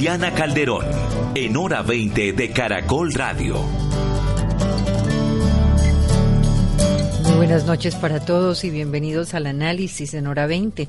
[0.00, 0.86] Diana Calderón,
[1.34, 3.60] en Hora 20 de Caracol Radio.
[7.24, 10.88] Muy buenas noches para todos y bienvenidos al análisis en hora 20,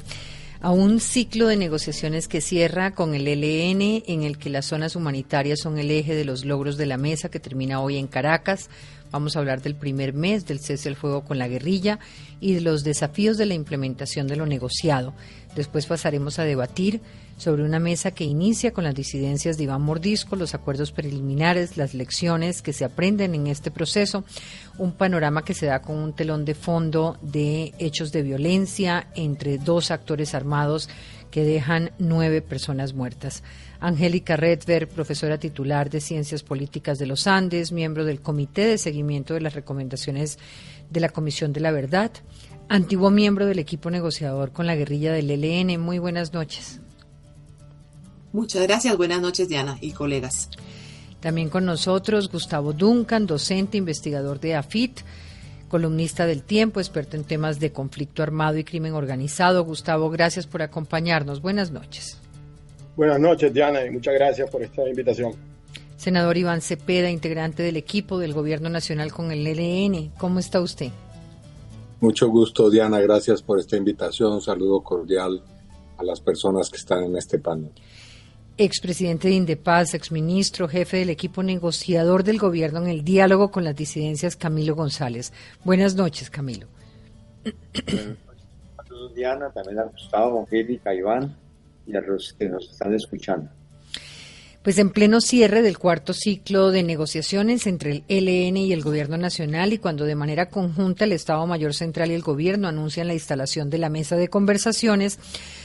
[0.61, 4.95] a un ciclo de negociaciones que cierra con el LN en el que las zonas
[4.95, 8.69] humanitarias son el eje de los logros de la mesa que termina hoy en Caracas.
[9.11, 11.99] Vamos a hablar del primer mes del cese al fuego con la guerrilla
[12.39, 15.13] y de los desafíos de la implementación de lo negociado.
[15.53, 17.01] Después pasaremos a debatir
[17.41, 21.95] sobre una mesa que inicia con las disidencias de Iván Mordisco, los acuerdos preliminares, las
[21.95, 24.23] lecciones que se aprenden en este proceso,
[24.77, 29.57] un panorama que se da con un telón de fondo de hechos de violencia entre
[29.57, 30.87] dos actores armados
[31.31, 33.41] que dejan nueve personas muertas.
[33.79, 39.33] Angélica Redver, profesora titular de Ciencias Políticas de los Andes, miembro del Comité de Seguimiento
[39.33, 40.37] de las Recomendaciones
[40.91, 42.11] de la Comisión de la Verdad,
[42.69, 45.81] antiguo miembro del equipo negociador con la guerrilla del ELN.
[45.81, 46.81] Muy buenas noches.
[48.33, 50.49] Muchas gracias, buenas noches Diana y colegas.
[51.19, 55.01] También con nosotros Gustavo Duncan, docente, investigador de AFIT,
[55.67, 59.65] columnista del tiempo, experto en temas de conflicto armado y crimen organizado.
[59.65, 61.41] Gustavo, gracias por acompañarnos.
[61.41, 62.17] Buenas noches.
[62.95, 65.33] Buenas noches, Diana, y muchas gracias por esta invitación.
[65.97, 70.11] Senador Iván Cepeda, integrante del equipo del Gobierno Nacional con el ELN.
[70.17, 70.89] ¿Cómo está usted?
[71.99, 72.99] Mucho gusto, Diana.
[72.99, 74.33] Gracias por esta invitación.
[74.33, 75.43] Un saludo cordial
[75.97, 77.71] a las personas que están en este panel
[78.57, 83.75] expresidente de Indepaz, exministro, jefe del equipo negociador del gobierno en el diálogo con las
[83.75, 85.33] disidencias, Camilo González.
[85.63, 86.67] Buenas noches, Camilo.
[88.77, 91.35] Saludos, Diana, también a Gustavo, Angélica, Iván
[91.87, 93.49] y a los que nos están escuchando.
[94.63, 99.17] Pues en pleno cierre del cuarto ciclo de negociaciones entre el ELN y el Gobierno
[99.17, 103.15] Nacional y cuando de manera conjunta el Estado Mayor Central y el Gobierno anuncian la
[103.15, 105.17] instalación de la mesa de conversaciones,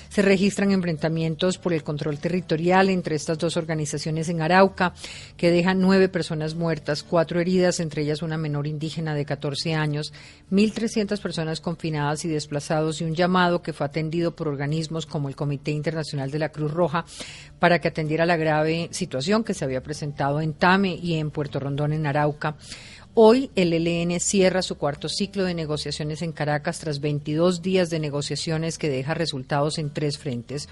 [0.09, 4.95] se registran enfrentamientos por el control territorial entre estas dos organizaciones en Arauca,
[5.37, 10.13] que dejan nueve personas muertas, cuatro heridas, entre ellas una menor indígena de 14 años,
[10.51, 15.37] 1.300 personas confinadas y desplazados y un llamado que fue atendido por organismos como el
[15.37, 17.05] Comité Internacional de la Cruz Roja
[17.59, 21.61] para que atendiera la grave situación que se había presentado en Tame y en Puerto
[21.61, 22.57] Rondón, en Arauca.
[23.19, 27.99] Hoy el ELN cierra su cuarto ciclo de negociaciones en Caracas tras 22 días de
[27.99, 30.69] negociaciones que deja resultados en tres frentes.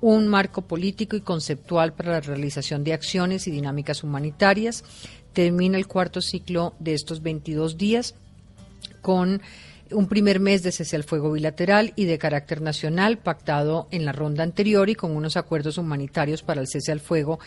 [0.00, 4.84] Un marco político y conceptual para la realización de acciones y dinámicas humanitarias.
[5.32, 8.14] Termina el cuarto ciclo de estos 22 días
[9.02, 9.42] con
[9.90, 14.12] un primer mes de cese al fuego bilateral y de carácter nacional pactado en la
[14.12, 17.38] ronda anterior y con unos acuerdos humanitarios para el cese al fuego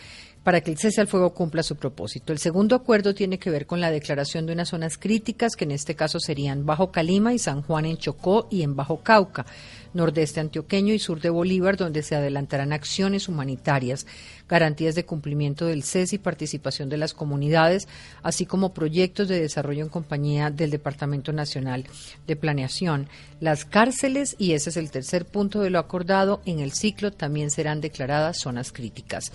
[0.42, 2.32] para que el cese al fuego cumpla su propósito.
[2.32, 5.70] El segundo acuerdo tiene que ver con la declaración de unas zonas críticas, que en
[5.70, 9.46] este caso serían Bajo Calima y San Juan en Chocó y en Bajo Cauca,
[9.94, 14.06] nordeste antioqueño y sur de Bolívar, donde se adelantarán acciones humanitarias,
[14.48, 17.86] garantías de cumplimiento del cese y participación de las comunidades,
[18.22, 21.86] así como proyectos de desarrollo en compañía del Departamento Nacional
[22.26, 23.08] de Planeación.
[23.40, 27.50] Las cárceles, y ese es el tercer punto de lo acordado, en el ciclo también
[27.50, 29.30] serán declaradas zonas críticas.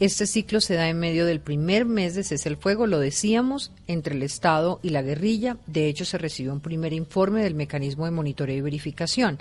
[0.00, 3.70] Este ciclo se da en medio del primer mes de cese el fuego, lo decíamos,
[3.86, 5.58] entre el Estado y la guerrilla.
[5.66, 9.38] De hecho, se recibió un primer informe del mecanismo de monitoreo y verificación.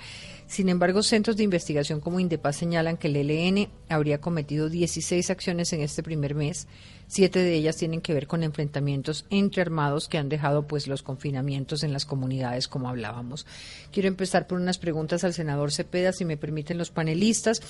[0.47, 5.71] Sin embargo, centros de investigación como Indepaz señalan que el ELN habría cometido 16 acciones
[5.71, 6.67] en este primer mes.
[7.11, 11.01] Siete de ellas tienen que ver con enfrentamientos entre armados que han dejado pues los
[11.01, 13.47] confinamientos en las comunidades, como hablábamos.
[13.91, 17.63] Quiero empezar por unas preguntas al senador Cepeda, si me permiten los panelistas.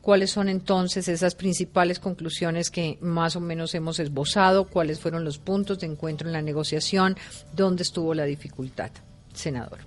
[0.00, 4.68] ¿Cuáles son entonces esas principales conclusiones que más o menos hemos esbozado?
[4.68, 7.16] ¿Cuáles fueron los puntos de encuentro en la negociación?
[7.52, 8.92] ¿Dónde estuvo la dificultad?
[9.32, 9.80] Senador.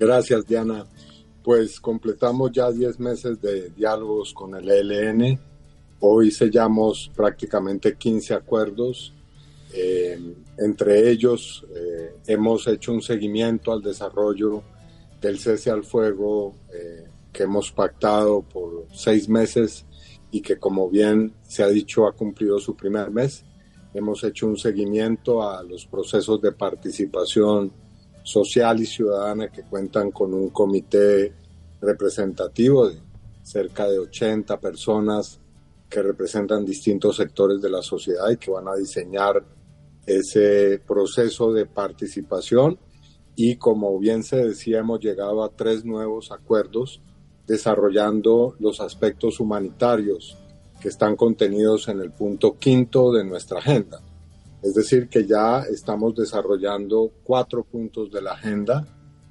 [0.00, 0.84] Gracias, Diana.
[1.44, 5.38] Pues completamos ya 10 meses de diálogos con el ELN
[6.00, 9.14] Hoy sellamos prácticamente 15 acuerdos.
[9.72, 10.18] Eh,
[10.58, 14.62] entre ellos eh, hemos hecho un seguimiento al desarrollo
[15.20, 19.86] del cese al fuego eh, que hemos pactado por seis meses
[20.30, 23.44] y que como bien se ha dicho ha cumplido su primer mes.
[23.94, 27.72] Hemos hecho un seguimiento a los procesos de participación
[28.22, 31.32] social y ciudadana que cuentan con un comité
[31.80, 32.98] representativo de
[33.42, 35.40] cerca de 80 personas
[35.96, 39.42] que representan distintos sectores de la sociedad y que van a diseñar
[40.04, 42.78] ese proceso de participación.
[43.34, 47.00] Y como bien se decía, hemos llegado a tres nuevos acuerdos
[47.46, 50.36] desarrollando los aspectos humanitarios
[50.82, 54.02] que están contenidos en el punto quinto de nuestra agenda.
[54.62, 58.86] Es decir, que ya estamos desarrollando cuatro puntos de la agenda.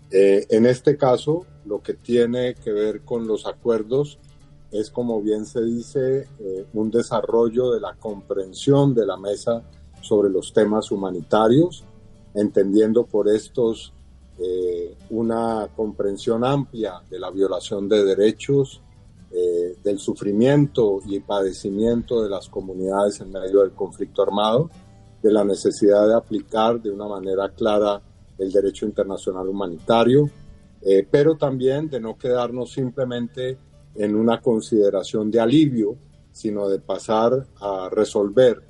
[0.09, 4.17] Eh, en este caso, lo que tiene que ver con los acuerdos
[4.71, 9.63] es, como bien se dice, eh, un desarrollo de la comprensión de la mesa
[10.01, 11.83] sobre los temas humanitarios,
[12.33, 13.93] entendiendo por estos
[14.37, 18.81] eh, una comprensión amplia de la violación de derechos,
[19.31, 24.69] eh, del sufrimiento y padecimiento de las comunidades en medio del conflicto armado,
[25.21, 28.01] de la necesidad de aplicar de una manera clara
[28.37, 30.29] el derecho internacional humanitario,
[31.09, 33.57] pero también de no quedarnos simplemente
[33.95, 35.97] en una consideración de alivio,
[36.31, 38.61] sino de pasar a resolver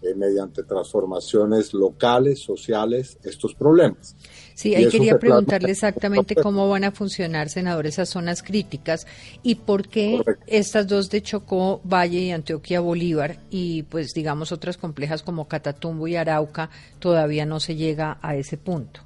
[0.00, 4.14] eh, mediante transformaciones locales, sociales, estos problemas.
[4.54, 9.08] Sí, ahí quería preguntarle exactamente cómo van a funcionar, senador, esas zonas críticas
[9.42, 14.76] y por qué estas dos de Chocó, Valle y Antioquia Bolívar y pues digamos otras
[14.76, 16.70] complejas como Catatumbo y Arauca
[17.00, 19.00] todavía no se llega a ese punto.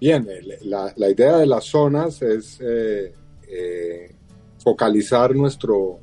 [0.00, 0.26] Bien,
[0.62, 3.14] la, la idea de las zonas es eh,
[3.50, 4.14] eh,
[4.58, 6.00] focalizar nuestro,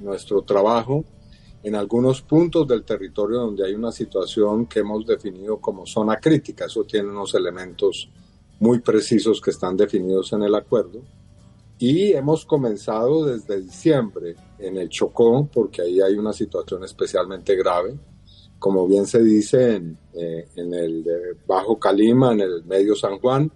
[0.00, 1.04] nuestro trabajo
[1.62, 6.66] en algunos puntos del territorio donde hay una situación que hemos definido como zona crítica.
[6.66, 8.08] Eso tiene unos elementos
[8.60, 11.02] muy precisos que están definidos en el acuerdo.
[11.78, 17.98] Y hemos comenzado desde diciembre en el Chocó, porque ahí hay una situación especialmente grave,
[18.58, 21.04] como bien se dice en, eh, el
[21.46, 23.50] Bajo Calima, en el Medio San Juan,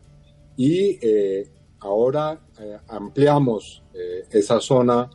[0.57, 1.49] y eh,
[1.79, 3.83] ahora eh, ampliamos
[4.31, 5.11] esa zona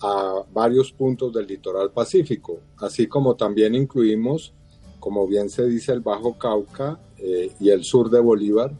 [0.00, 4.54] a varios puntos del litoral pacífico, así como también incluimos,
[4.98, 8.72] como bien se dice, el Bajo Cauca eh, y el sur de Bolívar,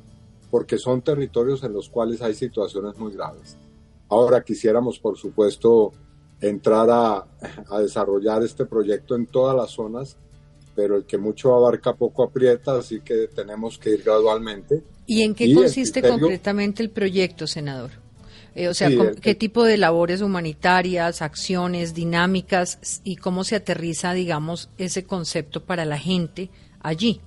[0.50, 3.56] porque son territorios en los cuales hay situaciones muy graves.
[4.08, 5.92] Ahora quisiéramos, por supuesto,
[6.40, 7.26] entrar a,
[7.68, 10.16] a desarrollar este proyecto en todas las zonas,
[10.74, 14.82] pero el que mucho abarca poco aprieta, así que tenemos que ir gradualmente.
[15.06, 17.90] ¿Y en qué consiste concretamente el proyecto, senador?
[18.60, 18.90] Eh, o sea,
[19.22, 25.86] ¿qué tipo de labores humanitarias, acciones, dinámicas y cómo se aterriza, digamos, ese concepto para
[25.86, 27.22] la gente allí?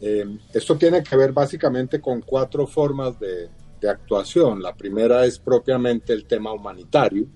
[0.00, 3.48] Eh, esto tiene que ver básicamente con cuatro formas de,
[3.80, 4.60] de actuación.
[4.60, 7.28] La primera es propiamente el tema humanitario,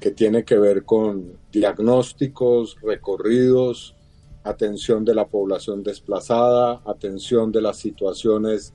[0.00, 3.94] que tiene que ver con diagnósticos, recorridos,
[4.42, 8.72] atención de la población desplazada, atención de las situaciones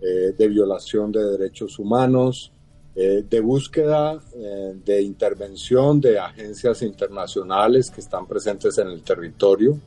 [0.00, 2.52] eh, de violación de derechos humanos,
[2.94, 9.78] eh, de búsqueda eh, de intervención de agencias internacionales que están presentes en el territorio,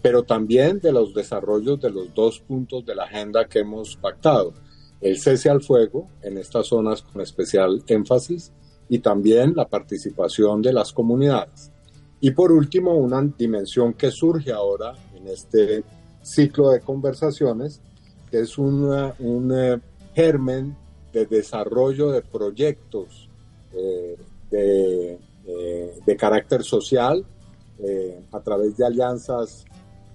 [0.00, 4.54] pero también de los desarrollos de los dos puntos de la agenda que hemos pactado,
[5.02, 8.52] el cese al fuego en estas zonas con especial énfasis
[8.88, 11.70] y también la participación de las comunidades.
[12.22, 15.84] Y por último, una dimensión que surge ahora en este
[16.22, 17.82] ciclo de conversaciones
[18.30, 19.78] que es un eh,
[20.14, 20.76] germen
[21.12, 23.28] de desarrollo de proyectos
[23.72, 24.16] eh,
[24.50, 27.24] de, eh, de, carácter social
[28.30, 29.64] a través de alianzas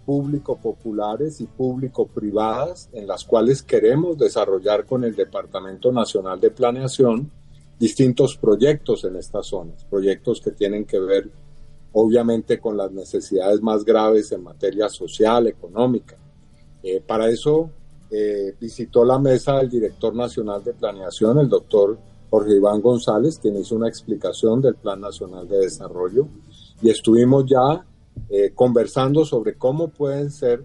[0.06, 7.32] público-populares y público-privadas en las cuales queremos desarrollar con el Departamento Nacional de Planeación
[7.80, 11.32] distintos proyectos en estas zonas, proyectos que tienen que ver
[11.94, 16.18] obviamente con las necesidades más graves en materia social, económica.
[17.08, 17.72] para eso
[18.18, 21.98] eh, visitó la mesa del director nacional de planeación, el doctor
[22.30, 26.28] Jorge Iván González, quien hizo una explicación del Plan Nacional de Desarrollo,
[26.82, 27.86] y estuvimos ya
[28.30, 30.64] eh, conversando sobre cómo pueden ser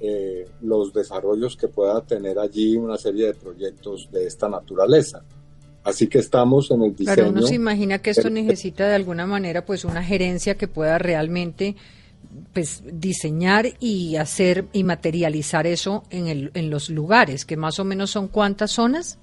[0.00, 5.22] eh, los desarrollos que pueda tener allí una serie de proyectos de esta naturaleza.
[5.84, 7.14] Así que estamos en el diseño.
[7.14, 10.98] Claro, uno se imagina que esto necesita de alguna manera pues una gerencia que pueda
[10.98, 11.76] realmente
[12.52, 17.84] pues diseñar y hacer y materializar eso en, el, en los lugares, que más o
[17.84, 19.18] menos son cuántas zonas?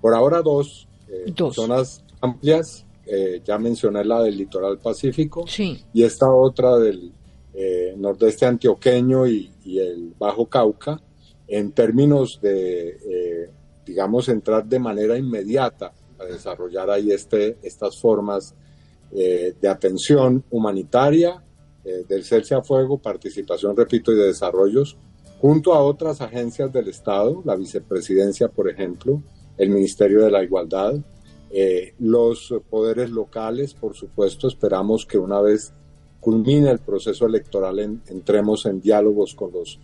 [0.00, 1.54] Por ahora dos, eh, dos.
[1.54, 5.82] zonas amplias, eh, ya mencioné la del litoral pacífico sí.
[5.92, 7.12] y esta otra del
[7.54, 11.00] eh, nordeste antioqueño y, y, el Bajo Cauca,
[11.48, 13.50] en términos de,
[13.86, 18.54] digamos, entrar de manera inmediata a desarrollar ahí este, estas formas
[19.10, 21.42] de atención humanitaria
[21.88, 24.96] eh, del Celse a Fuego, participación, repito, y de desarrollos,
[25.40, 29.22] junto a otras agencias del Estado, la vicepresidencia, por ejemplo,
[29.56, 30.94] el Ministerio de la Igualdad,
[31.50, 35.72] Eh, los poderes locales, por supuesto, esperamos que una vez
[36.20, 39.78] culmine el proceso electoral entremos en diálogos con los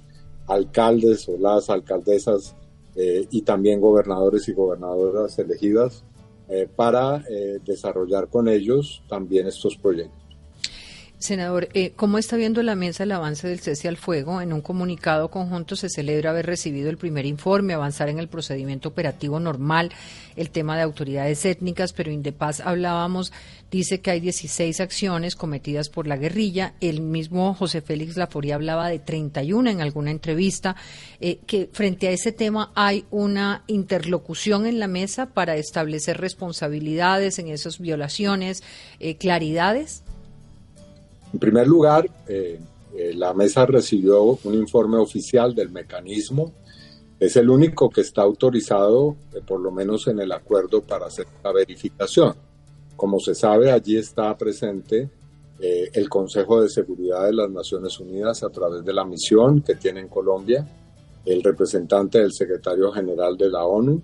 [0.46, 2.54] alcaldes o las alcaldesas
[2.96, 6.04] eh, y también gobernadores y gobernadoras elegidas
[6.76, 7.24] para
[7.64, 10.23] desarrollar con ellos también estos proyectos.
[11.24, 14.42] Senador, eh, ¿cómo está viendo la mesa el avance del cese al fuego?
[14.42, 18.90] En un comunicado conjunto se celebra haber recibido el primer informe, avanzar en el procedimiento
[18.90, 19.90] operativo normal,
[20.36, 23.32] el tema de autoridades étnicas, pero Indepaz hablábamos,
[23.70, 26.74] dice que hay 16 acciones cometidas por la guerrilla.
[26.82, 30.76] El mismo José Félix Laforía hablaba de 31 en alguna entrevista.
[31.20, 37.38] Eh, que frente a ese tema hay una interlocución en la mesa para establecer responsabilidades
[37.38, 38.62] en esas violaciones,
[39.00, 40.02] eh, claridades.
[41.34, 42.60] En primer lugar, eh,
[42.96, 46.52] eh, la mesa recibió un informe oficial del mecanismo.
[47.18, 51.26] Es el único que está autorizado, eh, por lo menos en el acuerdo, para hacer
[51.42, 52.34] la verificación.
[52.94, 55.10] Como se sabe, allí está presente
[55.58, 60.00] el Consejo de Seguridad de las Naciones Unidas a través de la misión que tiene
[60.00, 60.66] en Colombia,
[61.24, 64.02] el representante del secretario general de la ONU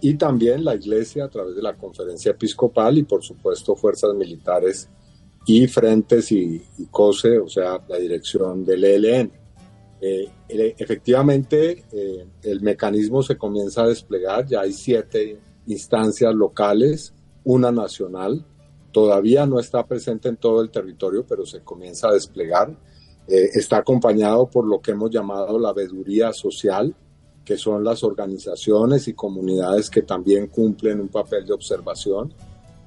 [0.00, 4.88] y también la Iglesia a través de la conferencia episcopal y por supuesto fuerzas militares
[5.46, 9.30] y Frentes y, COSE, o sea, la dirección del ELN.
[10.00, 17.72] Eh, efectivamente, eh, el mecanismo se comienza a desplegar, ya hay siete instancias locales, una
[17.72, 18.44] nacional,
[18.92, 22.76] todavía no está presente en todo el territorio, pero se comienza a desplegar.
[23.26, 26.94] Eh, está acompañado por lo que hemos llamado la veeduría social,
[27.44, 32.32] que son las organizaciones y comunidades que también cumplen un papel de observación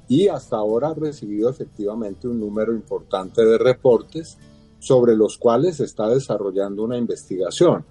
[0.07, 4.37] y hasta ahora ha recibido efectivamente un número importante de reportes
[4.79, 7.85] sobre los cuales se está desarrollando una investigación.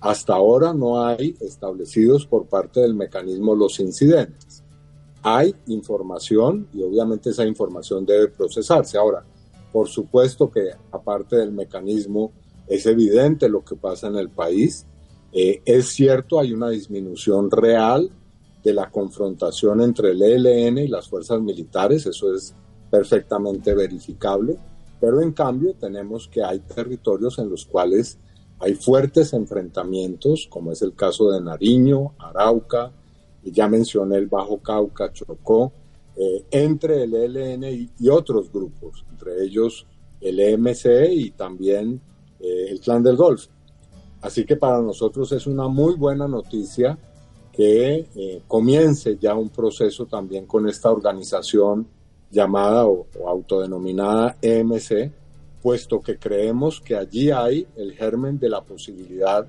[0.00, 4.64] Hasta ahora no hay establecidos por parte del mecanismo los incidentes.
[5.22, 8.98] Hay información y obviamente esa información debe procesarse.
[8.98, 9.24] Ahora,
[9.72, 12.32] por supuesto que aparte del mecanismo
[12.66, 14.86] es evidente lo que pasa en el país.
[15.32, 18.10] Eh, es cierto, hay una disminución real
[18.62, 22.54] de la confrontación entre el ELN y las fuerzas militares, eso es
[22.90, 24.56] perfectamente verificable,
[25.00, 28.18] pero en cambio tenemos que hay territorios en los cuales
[28.60, 32.92] hay fuertes enfrentamientos, como es el caso de Nariño, Arauca,
[33.42, 35.72] y ya mencioné el Bajo Cauca, Chocó,
[36.14, 37.64] eh, entre el ELN
[37.98, 39.86] y, otros grupos, entre ellos
[40.20, 42.00] el EMC y también
[42.38, 43.50] eh, el Clan del Golfo.
[44.20, 46.96] Así que para nosotros es una muy buena noticia
[47.52, 51.86] que eh, comience ya un proceso también con esta organización
[52.30, 55.12] llamada o, autodenominada EMC,
[55.62, 59.46] puesto que creemos que allí hay el germen de la posibilidad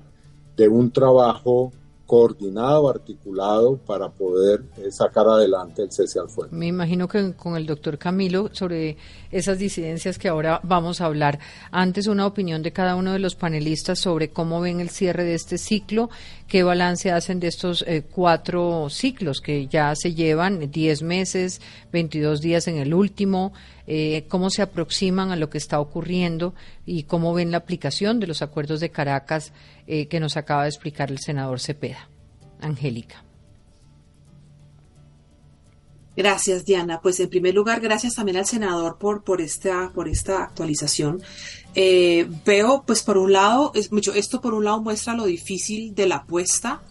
[0.54, 1.72] de un trabajo
[2.06, 6.54] coordinado, articulado para poder eh, sacar adelante el cese al fuego.
[6.54, 8.98] Me imagino que con el doctor Camilo sobre
[9.30, 11.38] esas disidencias que ahora vamos a hablar.
[11.70, 15.34] Antes una opinión de cada uno de los panelistas sobre cómo ven el cierre de
[15.34, 16.10] este ciclo,
[16.48, 21.60] qué balance hacen de estos eh, cuatro ciclos que ya se llevan, 10 meses,
[21.92, 23.52] 22 días en el último,
[23.86, 26.54] eh, cómo se aproximan a lo que está ocurriendo
[26.86, 29.52] y cómo ven la aplicación de los acuerdos de Caracas
[29.86, 32.08] eh, que nos acaba de explicar el senador Cepeda.
[32.60, 33.23] Angélica.
[36.16, 37.00] Gracias, Diana.
[37.00, 41.22] Pues en primer lugar, gracias también al senador por, por, esta, por esta actualización.
[41.74, 45.94] Eh, veo, pues por un lado, es mucho, esto por un lado muestra lo difícil
[45.94, 46.82] de la apuesta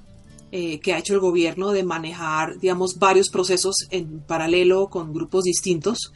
[0.84, 6.14] que ha hecho el gobierno de manejar, digamos, varios procesos en paralelo con grupos distintos.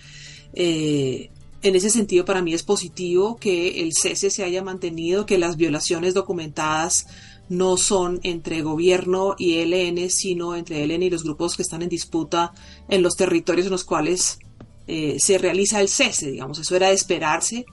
[0.53, 1.31] Eh,
[1.63, 5.57] en ese sentido, para mí es positivo que el cese se haya mantenido, que las
[5.57, 7.07] violaciones documentadas
[7.50, 11.89] no son entre gobierno y ELN, sino entre ELN y los grupos que están en
[11.89, 12.54] disputa
[12.89, 14.39] en los territorios en los cuales
[14.88, 16.32] eh, se realiza el cese.
[16.32, 17.66] Digamos, eso era de esperarse,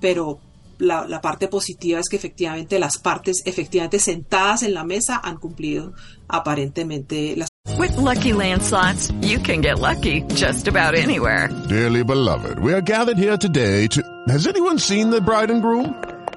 [0.00, 0.40] pero
[0.78, 5.38] la, la, parte positiva es que efectivamente las partes efectivamente sentadas en la mesa han
[5.38, 5.92] cumplido
[6.28, 11.48] aparentemente las With lucky landslots, you can get lucky just about anywhere.
[11.68, 14.02] Dearly beloved, we are gathered here today to.
[14.28, 15.94] Has anyone seen the bride and groom?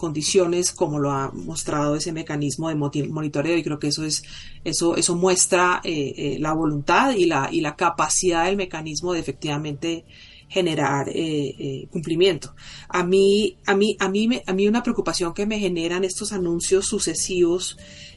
[0.00, 4.22] Condiciones como lo ha mostrado ese mecanismo de monitoreo y creo que eso es
[4.64, 9.20] eso eso muestra eh, eh, la voluntad y la y la capacidad del mecanismo de
[9.20, 10.04] efectivamente
[10.48, 12.56] generar eh, cumplimiento.
[12.88, 16.86] A mí, a mí, a mí, a mí una preocupación que me generan estos anuncios
[16.86, 17.76] sucesivos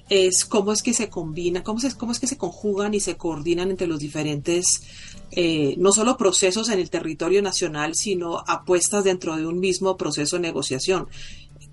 [0.10, 3.70] es cómo es que se combina, cómo, cómo es que se conjugan y se coordinan
[3.70, 4.82] entre los diferentes,
[5.78, 10.42] no solo procesos en el territorio nacional, sino apuestas dentro de un mismo proceso de
[10.42, 11.08] negociación.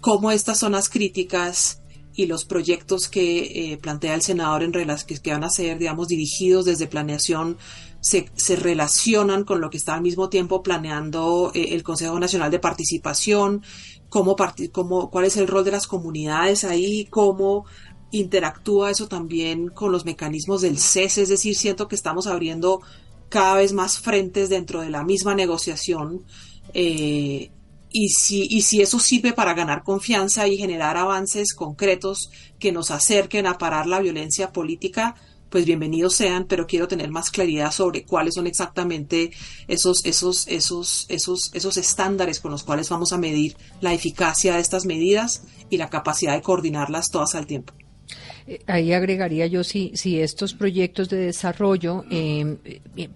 [0.01, 1.81] Cómo estas zonas críticas
[2.15, 6.09] y los proyectos que eh, plantea el senador en relación que, van a ser, digamos,
[6.09, 7.57] dirigidos desde planeación
[8.01, 8.27] se,
[8.57, 13.63] relacionan con lo que está al mismo tiempo planeando eh, el Consejo Nacional de Participación,
[14.09, 14.37] cómo,
[15.11, 17.65] cuál es el rol de las comunidades ahí, cómo
[18.11, 22.81] interactúa eso también con los mecanismos del cese, es decir, siento que estamos abriendo
[23.29, 26.25] cada vez más frentes dentro de la misma negociación
[26.75, 27.53] eh,
[27.91, 32.91] y, si, y si eso sirve para ganar confianza y generar avances concretos que nos
[32.91, 35.17] acerquen a parar la violencia política,
[35.51, 39.33] pues bienvenidos sean, pero quiero tener más claridad sobre cuáles son exactamente
[39.67, 44.61] esos, esos, esos, esos, esos estándares con los cuales vamos a medir la eficacia de
[44.61, 47.75] estas medidas y la capacidad de coordinarlas todas al tiempo.
[48.47, 53.11] Eh, ahí agregaría yo si, si estos proyectos de desarrollo em, eh,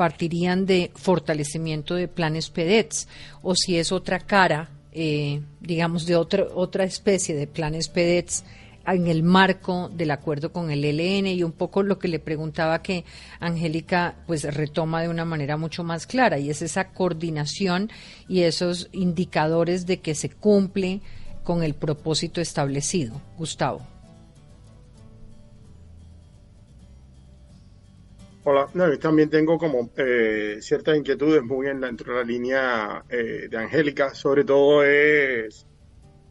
[0.00, 3.06] partirían de fortalecimiento de planes PEDETS
[3.42, 8.44] o si es otra cara, eh, digamos, de otra, otra especie de planes PEDETS
[8.86, 12.80] en el marco del acuerdo con el ELN y un poco lo que le preguntaba
[12.80, 13.04] que
[13.40, 17.90] Angélica pues retoma de una manera mucho más clara y es esa coordinación
[18.26, 21.02] y esos indicadores de que se cumple
[21.44, 23.20] con el propósito establecido.
[23.36, 23.99] Gustavo.
[28.42, 33.58] Hola, yo también tengo como eh, ciertas inquietudes muy en de la línea eh, de
[33.58, 35.66] Angélica, sobre todo es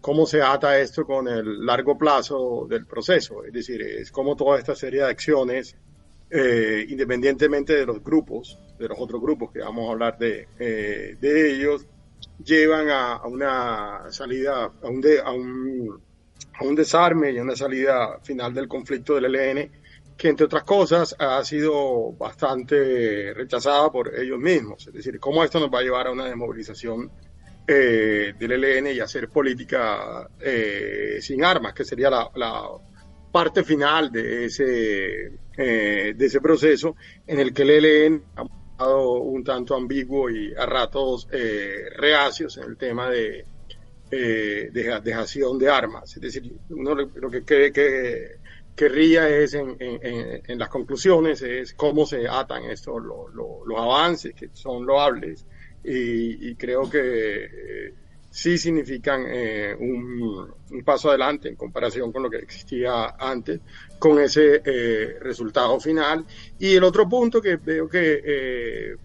[0.01, 4.57] cómo se ata esto con el largo plazo del proceso, es decir, es cómo toda
[4.57, 5.75] esta serie de acciones,
[6.31, 11.51] eh, independientemente de los grupos, de los otros grupos que vamos a hablar de, de
[11.51, 11.85] ellos,
[12.43, 16.01] llevan a, una salida, a un, un,
[16.59, 19.78] a un desarme y a una salida final del conflicto del ELN
[20.19, 24.85] que entre otras cosas ha sido bastante rechazada por ellos mismos.
[24.85, 27.09] Es decir, cómo esto nos va a llevar a una desmovilización
[27.65, 32.29] eh, del ELN y hacer política eh, sin armas, que sería la,
[33.31, 39.11] parte final de ese, eh, de ese proceso en el que el ELN ha estado
[39.21, 41.29] un tanto ambiguo y a ratos
[41.95, 43.45] reacios en el tema de,
[44.09, 46.13] de dejación de armas.
[46.13, 48.38] Es decir, uno lo que cree que
[48.79, 54.85] querría es en, en, las conclusiones es cómo se atan estos los avances que son
[54.85, 55.45] loables.
[55.83, 56.99] Y, creo que
[57.43, 57.93] eh,
[58.29, 63.59] sí significan eh, un, paso adelante en comparación con lo que existía antes
[63.99, 66.25] con ese eh, resultado final.
[66.57, 68.95] Y el otro punto que veo que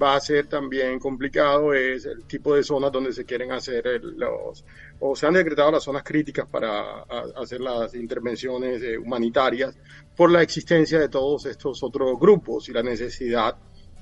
[0.00, 4.64] va a ser también complicado es el tipo de zonas donde se quieren hacer los,
[5.00, 7.02] o se han decretado las zonas críticas para
[7.36, 9.78] hacer las intervenciones eh, humanitarias
[10.16, 13.56] por la existencia de todos estos otros grupos y la necesidad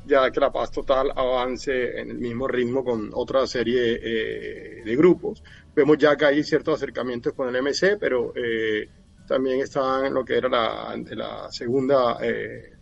[0.06, 4.96] ya que la paz total avance en el mismo ritmo con otra serie eh, de
[4.96, 5.42] grupos.
[5.74, 8.88] Vemos ya que hay ciertos acercamientos con el MC, pero eh,
[9.26, 12.74] también están lo que era la, la segunda eh,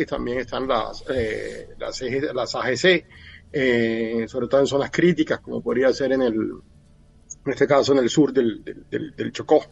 [0.00, 2.00] y también están las, eh, las,
[2.34, 3.04] las AGC,
[3.52, 7.98] eh, sobre todo en zonas críticas, como podría ser en el, en este caso en
[7.98, 9.64] el sur del, del, Chocó.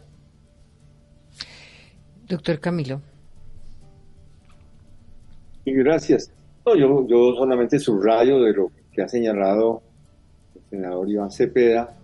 [2.27, 3.01] Doctor Camilo.
[5.63, 6.31] Y gracias.
[6.65, 9.81] yo, yo solamente subrayo de lo que ha señalado
[10.55, 11.97] el senador Iván Cepeda,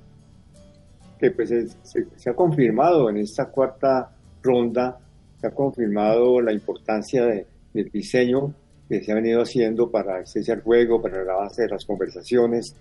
[1.20, 4.98] que pues se, ha confirmado en esta cuarta ronda,
[5.40, 8.54] se ha confirmado la importancia del diseño
[8.88, 12.74] que se ha venido haciendo para al juego, para el avance de las conversaciones.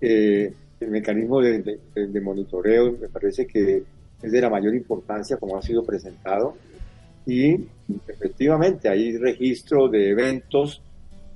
[0.00, 3.82] Eh, el mecanismo de, monitoreo me parece que
[4.22, 6.54] es de la mayor importancia como ha sido presentado
[7.26, 7.66] y
[8.06, 10.80] efectivamente hay registro de eventos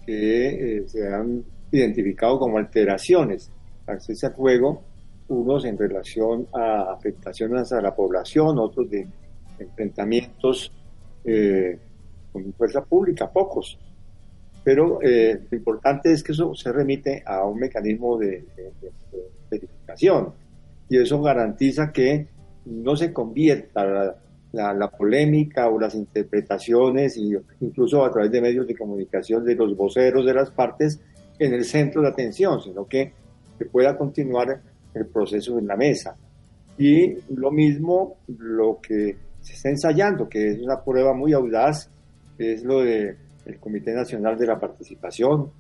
[0.07, 3.51] que eh, se han identificado como alteraciones
[3.87, 4.83] al cese al fuego
[5.29, 9.07] unos en relación a afectaciones a la población, otros de
[9.59, 10.73] enfrentamientos
[11.25, 11.79] eh,
[12.33, 13.79] con fuerza pública, pocos.
[14.65, 18.45] Pero eh, lo importante es que eso se remite a un mecanismo de,
[19.51, 20.33] verificación
[20.89, 22.29] y eso garantiza que
[22.65, 24.17] no se convierta
[24.53, 29.55] la, la, polémica o las interpretaciones, y incluso a través de medios de comunicación de
[29.55, 31.01] los voceros de las partes,
[31.39, 33.13] en el centro de atención, sino que
[33.59, 34.61] se pueda continuar
[34.95, 36.17] el proceso en la mesa.
[36.79, 41.91] Y lo mismo lo que se está ensayando, que es una prueba muy audaz,
[42.39, 43.17] es lo del
[43.61, 45.51] Comité Nacional de la Participación,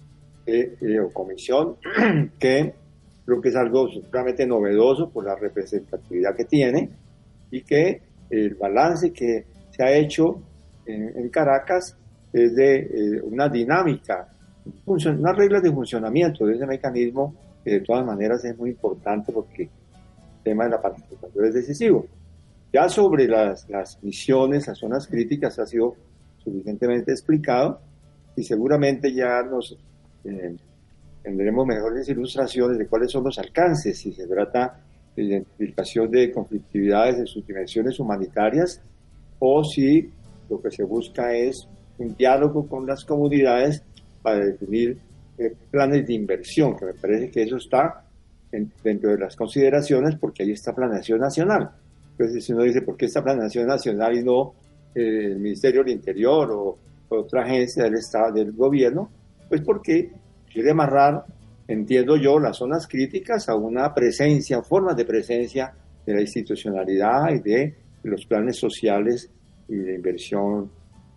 [0.45, 1.77] eh, o comisión
[2.39, 2.75] que
[3.25, 6.91] creo que es algo supremamente novedoso por la representatividad que tiene
[7.53, 10.43] y que el balance que se ha hecho
[10.85, 11.97] en, Caracas
[12.33, 14.27] es de una dinámica,
[14.85, 19.65] unas reglas de funcionamiento de ese mecanismo que de todas maneras es muy importante porque
[19.65, 22.07] el tema de la participación es decisivo.
[22.73, 25.95] Ya sobre las, las misiones, las zonas críticas ha sido
[26.39, 27.81] suficientemente explicado
[28.35, 29.77] y seguramente ya nos
[30.25, 30.57] eh,
[31.23, 34.81] tendremos mejores ilustraciones de cuáles son los alcances, si se trata
[35.15, 38.81] de identificación de conflictividades en sus dimensiones humanitarias
[39.39, 40.11] o si
[40.49, 43.83] lo que se busca es un diálogo con las comunidades
[44.23, 44.99] para definir
[45.39, 48.05] eh, planes de inversión, que me parece que eso está
[48.83, 51.71] dentro de las consideraciones porque ahí está planeación nacional.
[52.11, 54.53] Entonces, si uno dice, ¿por qué está planeación nacional y no
[54.95, 59.11] eh, el Ministerio del Interior o, otra agencia del Estado, del gobierno?
[59.49, 60.11] Pues porque
[60.51, 61.25] quiere amarrar,
[61.67, 65.73] entiendo yo, las zonas críticas a una presencia, formas de presencia
[66.07, 69.31] de la institucionalidad y de los planes sociales
[69.69, 70.71] y de inversión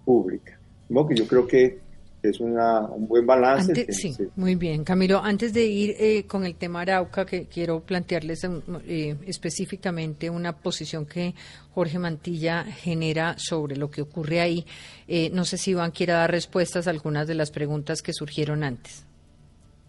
[0.04, 0.58] pública.
[0.90, 1.06] ¿no?
[1.06, 1.80] Que yo creo que
[2.30, 3.88] es un buen balance.
[3.92, 4.84] sí, muy bien.
[4.84, 8.46] Camilo, antes de ir eh, con el tema Arauca, que quiero plantearles
[8.86, 11.34] eh, específicamente una posición que
[11.74, 14.66] Jorge Mantilla genera sobre lo que ocurre ahí.
[15.08, 18.64] Eh, no sé si Iván quiera dar respuestas a algunas de las preguntas que surgieron
[18.64, 19.06] antes.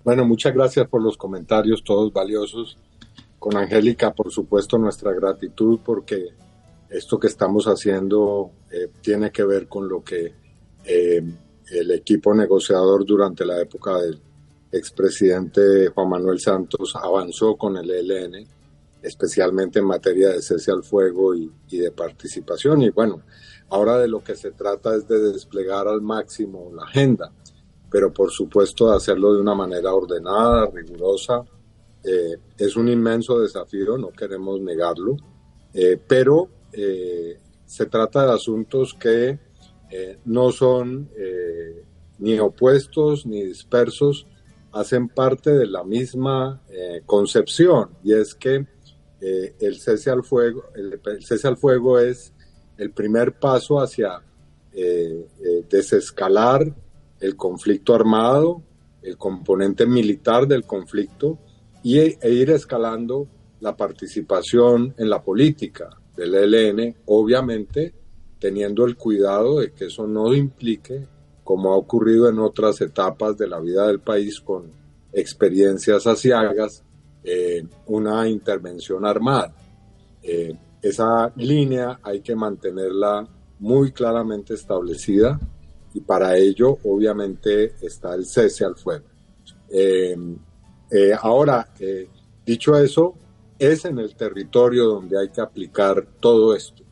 [0.05, 2.77] Bueno, muchas gracias por los comentarios, todos valiosos.
[3.39, 6.29] Con Angélica, por supuesto, nuestra gratitud porque
[6.89, 8.51] esto que estamos haciendo
[9.03, 10.33] tiene que ver con lo que
[11.71, 14.21] el equipo negociador durante la época del
[14.71, 18.47] expresidente Juan Manuel Santos avanzó con el ELN,
[19.03, 22.83] especialmente en materia de cese al fuego y, de participación.
[22.83, 23.23] Y bueno,
[23.71, 27.33] ahora de lo que se trata es de desplegar al máximo la agenda,
[27.91, 31.45] pero por supuesto de hacerlo de una manera ordenada, rigurosa.
[32.05, 35.17] Eh, es un inmenso desafío, no queremos negarlo,
[35.75, 39.46] eh, pero eh, se trata de asuntos que
[39.91, 41.85] eh, no son eh,
[42.19, 44.27] ni opuestos ni dispersos,
[44.73, 47.91] hacen parte de la misma eh, concepción.
[48.03, 48.67] Y es que
[49.19, 52.33] el cese al fuego, el, cese al fuego es
[52.77, 54.23] el primer paso hacia
[55.69, 56.73] desescalar
[57.19, 58.63] el conflicto armado,
[59.03, 61.39] el componente militar del conflicto
[61.83, 63.27] y, e ir escalando
[63.61, 67.95] la participación en la política del ELN, obviamente
[68.47, 71.05] teniendo el cuidado de que eso no implique,
[71.43, 74.71] como ha ocurrido en otras etapas de la vida del país con
[75.13, 76.85] experiencias asiagas,
[77.25, 79.53] eh, una intervención armada.
[80.23, 83.27] Eh, esa línea hay que mantenerla
[83.59, 85.41] muy claramente establecida
[85.93, 89.07] y para ello obviamente está el cese al fuego.
[89.69, 90.17] Eh,
[91.21, 91.69] ahora,
[92.47, 93.13] dicho eso,
[93.59, 96.86] es en el territorio donde hay que aplicar todo esto.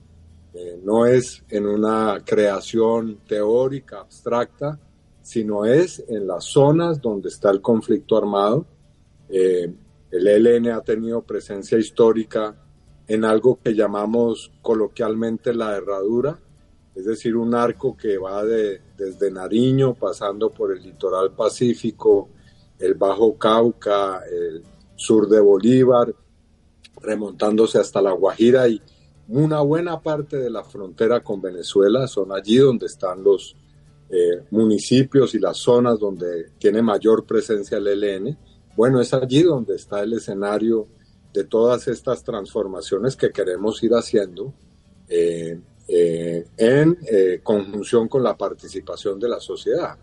[0.54, 4.78] Eh, no es en una creación teórica, abstracta,
[5.20, 8.64] sino es en las zonas donde está el conflicto armado.
[9.28, 9.74] Eh,
[10.12, 12.54] el ELN ha tenido presencia histórica
[13.08, 16.38] en algo que llamamos coloquialmente la herradura,
[16.94, 22.28] es decir, un arco que va de, desde Nariño, pasando por el litoral pacífico,
[22.78, 24.62] el Bajo Cauca, el
[24.94, 26.14] sur de Bolívar,
[27.00, 28.80] remontándose hasta la Guajira y,
[29.28, 33.56] una buena parte de la frontera con Venezuela son allí donde están los
[34.10, 38.38] eh, municipios y las zonas donde tiene mayor presencia el ELN.
[38.76, 40.88] Bueno, es allí donde está el escenario
[41.32, 44.52] de todas estas transformaciones que queremos ir haciendo
[45.08, 45.58] eh,
[45.88, 46.98] eh, en
[47.42, 49.98] conjunción con la participación de la sociedad,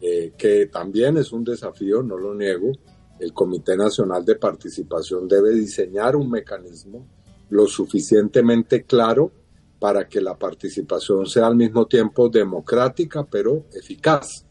[0.00, 2.72] que también es un desafío, no lo niego.
[3.18, 7.06] El Comité Nacional de Participación debe diseñar un mecanismo
[7.50, 9.30] lo suficientemente claro
[9.78, 14.46] para que la participación sea al mismo tiempo democrática pero eficaz,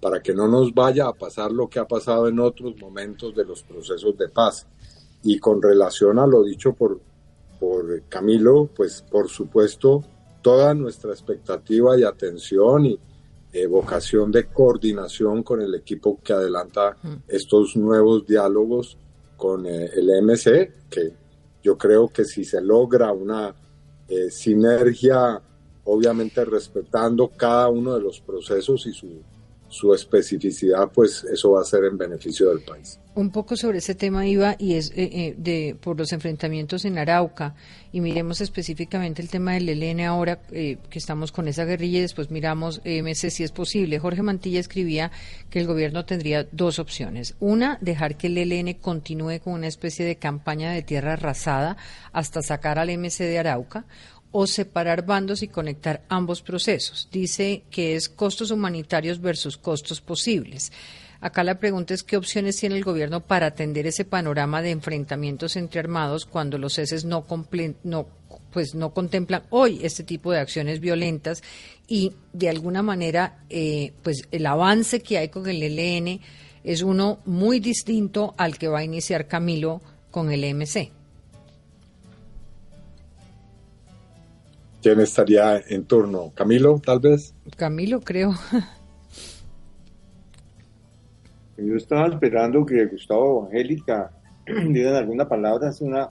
[0.00, 3.44] para que no nos vaya a pasar lo que ha pasado en otros momentos de
[3.44, 4.66] los procesos de paz.
[5.22, 7.00] Y con relación a lo dicho por,
[7.58, 10.02] por Camilo, pues por supuesto
[10.42, 12.98] toda nuestra expectativa y atención y
[13.68, 16.96] vocación de coordinación con el equipo que adelanta
[17.28, 18.98] estos nuevos diálogos
[19.36, 21.12] con eh, el MC, que
[21.64, 23.54] yo creo que si se logra una
[24.06, 25.40] eh, sinergia,
[25.84, 29.22] obviamente respetando cada uno de los procesos y su,
[29.74, 33.00] su especificidad, pues eso va a ser en beneficio del país.
[33.16, 36.96] Un poco sobre ese tema iba y es eh, eh, de por los enfrentamientos en
[36.96, 37.56] Arauca
[37.90, 42.02] y miremos específicamente el tema del ELN ahora eh, que estamos con esa guerrilla y
[42.02, 43.98] después miramos MC si es posible.
[43.98, 45.10] Jorge Mantilla escribía
[45.50, 47.34] que el gobierno tendría dos opciones.
[47.40, 51.76] Una, dejar que el ELN continúe con una especie de campaña de tierra arrasada
[52.12, 53.86] hasta sacar al MC de Arauca
[54.36, 57.08] o separar bandos y conectar ambos procesos.
[57.12, 60.72] Dice que es costos humanitarios versus costos posibles.
[61.20, 65.54] Acá la pregunta es qué opciones tiene el gobierno para atender ese panorama de enfrentamientos
[65.54, 67.24] entre armados cuando los ceses no,
[67.84, 68.08] no,
[68.52, 71.40] pues no contemplan hoy este tipo de acciones violentas
[71.86, 76.20] y de alguna manera eh, pues el avance que hay con el ELN
[76.64, 81.03] es uno muy distinto al que va a iniciar Camilo con el EMC.
[84.84, 86.30] ¿Quién estaría en turno?
[86.34, 87.34] ¿Camilo, tal vez?
[87.56, 88.34] Camilo, creo.
[91.56, 94.10] Yo estaba esperando que Gustavo Angélica
[94.46, 95.70] diera alguna palabra.
[95.70, 96.10] Es una.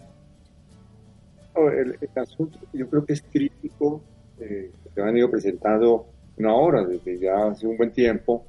[1.55, 4.01] El, asunto yo creo que es crítico,
[4.39, 6.07] eh, que han ido presentando
[6.39, 8.43] una hora desde ya hace un buen tiempo,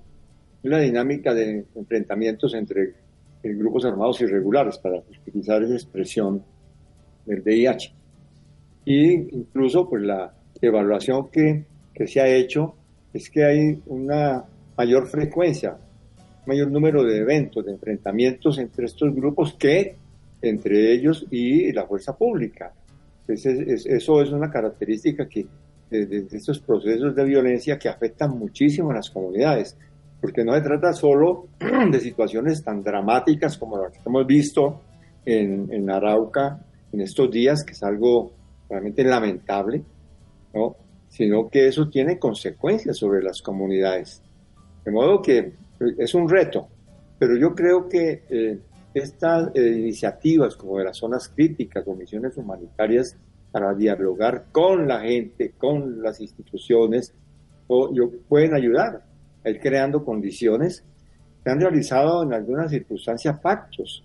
[0.62, 2.94] la dinámica de enfrentamientos entre
[3.42, 6.42] grupos armados irregulares, para utilizar esa expresión
[7.26, 8.03] del VIH
[8.84, 12.74] y incluso pues la evaluación que, que se ha hecho
[13.12, 14.44] es que hay una
[14.76, 15.76] mayor frecuencia,
[16.46, 19.96] mayor número de eventos, de enfrentamientos entre estos grupos que
[20.42, 22.72] entre ellos y la fuerza pública.
[23.20, 25.46] Entonces, eso es una característica que
[25.90, 29.76] de, estos procesos de violencia que afectan muchísimo a las comunidades,
[30.20, 31.48] porque no se trata solo
[31.90, 34.82] de situaciones tan dramáticas como las que hemos visto
[35.24, 36.60] en, en Arauca
[36.92, 38.32] en estos días, que es algo
[38.68, 39.82] realmente lamentable,
[40.52, 40.76] ¿no?
[41.08, 44.22] sino que eso tiene consecuencias sobre las comunidades.
[44.84, 45.52] De modo que
[45.98, 46.68] es un reto,
[47.18, 48.58] pero yo creo que eh,
[48.94, 53.16] estas eh, iniciativas como de las zonas críticas, comisiones humanitarias,
[53.52, 57.14] para dialogar con la gente, con las instituciones,
[57.68, 59.04] o, yo, pueden ayudar
[59.44, 60.84] a ir creando condiciones.
[61.44, 64.04] Se han realizado en algunas circunstancias pactos,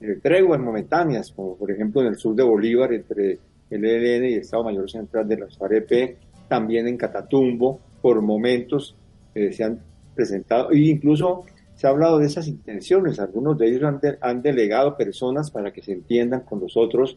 [0.00, 3.38] eh, treguas momentáneas, como por ejemplo en el sur de Bolívar entre
[3.70, 8.96] el ELN y el Estado Mayor Central de la FAREP, también en Catatumbo, por momentos
[9.34, 9.80] eh, se han
[10.14, 11.44] presentado, e incluso
[11.76, 15.82] se ha hablado de esas intenciones, algunos de ellos han, han delegado personas para que
[15.82, 17.16] se entiendan con los otros,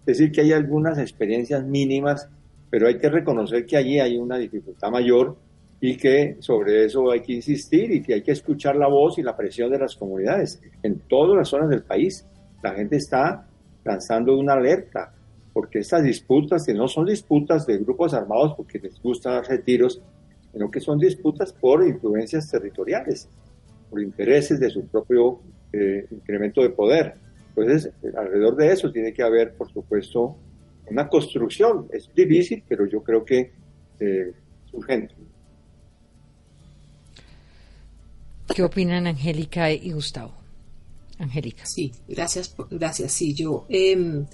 [0.00, 2.28] es decir, que hay algunas experiencias mínimas,
[2.70, 5.36] pero hay que reconocer que allí hay una dificultad mayor
[5.80, 9.22] y que sobre eso hay que insistir y que hay que escuchar la voz y
[9.22, 12.26] la presión de las comunidades en todas las zonas del país.
[12.62, 13.46] La gente está
[13.84, 15.12] lanzando una alerta
[15.58, 20.00] porque estas disputas, que no son disputas de grupos armados porque les gusta darse tiros,
[20.52, 23.28] sino que son disputas por influencias territoriales,
[23.90, 25.40] por intereses de su propio
[25.72, 27.16] eh, incremento de poder.
[27.48, 30.36] Entonces, alrededor de eso tiene que haber, por supuesto,
[30.88, 31.88] una construcción.
[31.90, 33.50] Es difícil, pero yo creo que
[33.98, 34.32] eh,
[34.64, 35.16] es urgente.
[38.54, 40.38] ¿Qué opinan Angélica y Gustavo?
[41.18, 41.66] Angélica.
[41.66, 43.10] Sí, gracias, gracias.
[43.10, 44.24] Sí, yo, eh,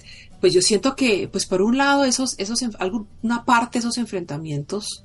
[0.41, 5.03] pues yo siento que, pues por un lado, esos, esos, alguna parte de esos enfrentamientos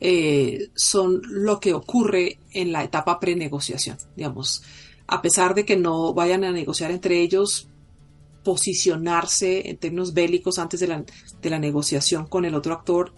[0.00, 4.62] eh, son lo que ocurre en la etapa prenegociación, digamos,
[5.06, 7.68] a pesar de que no vayan a negociar entre ellos,
[8.42, 11.04] posicionarse en términos bélicos antes de la,
[11.42, 13.12] de la negociación con el otro actor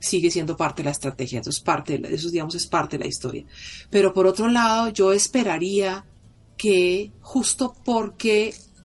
[0.00, 3.04] sigue siendo parte de la estrategia, eso es parte de eso digamos es parte de
[3.04, 3.44] la historia.
[3.90, 6.04] Pero por otro lado, yo esperaría
[6.56, 8.54] que justo porque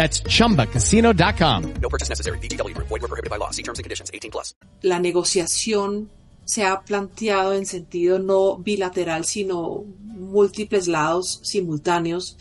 [0.00, 1.74] That's ChumbaCasino.com.
[1.82, 2.38] No purchase necessary.
[2.38, 2.72] BGW.
[2.74, 3.50] Void were prohibited by law.
[3.50, 4.10] See terms and conditions.
[4.14, 4.54] 18 plus.
[4.80, 6.08] La negociación
[6.46, 12.38] se ha planteado en sentido no bilateral, sino múltiples lados simultáneos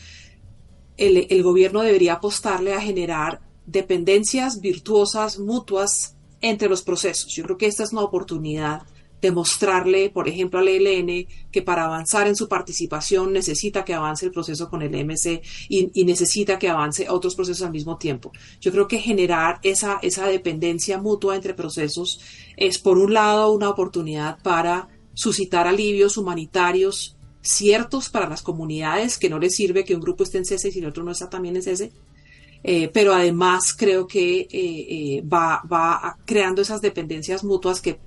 [0.95, 7.33] el, el gobierno debería apostarle a generar dependencias virtuosas, mutuas entre los procesos.
[7.33, 8.83] Yo creo que esta es una oportunidad
[9.21, 14.31] demostrarle, por ejemplo, al ELN que para avanzar en su participación necesita que avance el
[14.31, 18.31] proceso con el MC y, necesita que avance otros procesos al mismo tiempo.
[18.61, 22.21] Yo creo que generar esa, esa dependencia mutua entre procesos
[22.57, 29.29] es, por un lado, una oportunidad para suscitar alivios humanitarios ciertos para las comunidades, que
[29.29, 31.29] no les sirve que un grupo esté en cese y si el otro no está
[31.29, 31.91] también en cese.
[32.61, 37.99] Eh, pero además creo que eh, eh, va, va creando esas dependencias mutuas que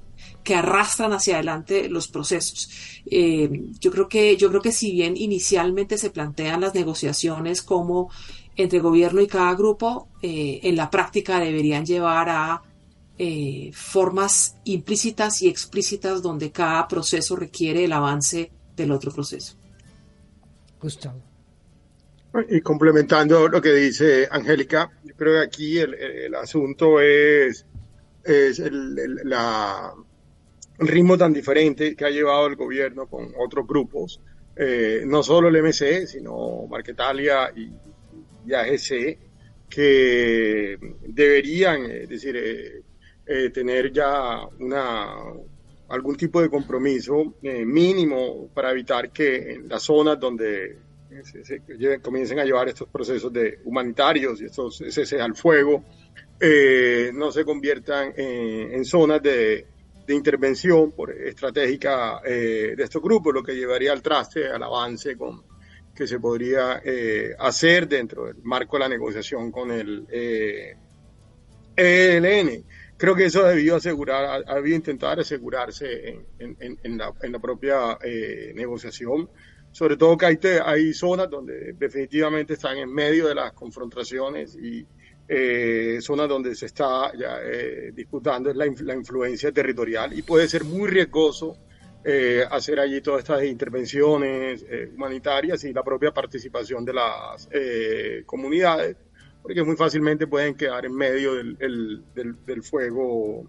[0.42, 2.68] que arrastran hacia adelante los procesos.
[3.06, 3.48] Eh,
[3.80, 8.10] yo creo que yo creo que si bien inicialmente se plantean las negociaciones como
[8.56, 12.62] entre gobierno y cada grupo, eh, en la práctica deberían llevar a
[13.18, 19.54] eh, formas implícitas y explícitas donde cada proceso requiere el avance del otro proceso.
[20.80, 21.22] Gustavo.
[22.48, 27.66] Y complementando lo que dice Angélica, yo creo que aquí el, asunto es,
[28.24, 28.58] es
[29.24, 29.92] la,
[30.78, 34.20] ritmo tan diferente que ha llevado el gobierno con otros grupos,
[34.56, 37.70] eh, no solo el MCE, sino Marquetalia y,
[38.46, 39.18] y AGC,
[39.68, 42.82] que deberían, es decir, eh,
[43.26, 45.14] eh, tener ya una
[45.88, 50.78] algún tipo de compromiso mínimo para evitar que en las zonas donde
[51.22, 55.84] se, comiencen a llevar estos procesos de humanitarios y estos cese al fuego
[57.12, 59.66] no se conviertan en zonas de
[60.12, 65.16] de intervención por, estratégica eh, de estos grupos, lo que llevaría al traste, al avance
[65.16, 65.42] con,
[65.94, 70.06] que se podría eh, hacer dentro del marco de la negociación con el
[71.76, 72.48] ELN.
[72.48, 72.64] E
[73.02, 77.40] Creo que eso debió asegurar, ha debido intentar asegurarse en, en, en, la, en la,
[77.40, 79.28] propia eh, negociación.
[79.72, 84.86] Sobre todo que hay, hay zonas donde definitivamente están en medio de las confrontaciones y,
[85.28, 90.64] eh, zonas donde se está ya, eh, disputando la, la, influencia territorial y puede ser
[90.64, 91.56] muy riesgoso
[92.04, 98.24] eh, hacer allí todas estas intervenciones eh, humanitarias y la propia participación de las eh,
[98.26, 98.96] comunidades,
[99.40, 103.48] porque muy fácilmente pueden quedar en medio del, el, del, del fuego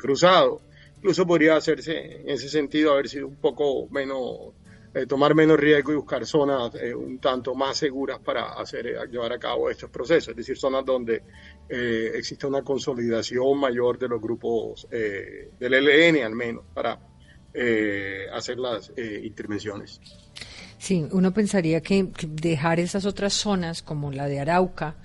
[0.00, 0.62] cruzado.
[0.96, 4.52] Incluso podría hacerse en ese sentido haber sido un poco menos
[4.94, 8.94] eh, tomar menos riesgo y buscar zonas eh, un tanto más seguras para hacer eh,
[9.10, 11.22] llevar a cabo estos procesos, es decir, zonas donde
[11.68, 17.00] exista una consolidación mayor de los grupos del ELN al menos para
[18.32, 19.98] hacer las intervenciones.
[20.78, 24.96] Sí, uno pensaría que dejar esas otras zonas como la de Arauca,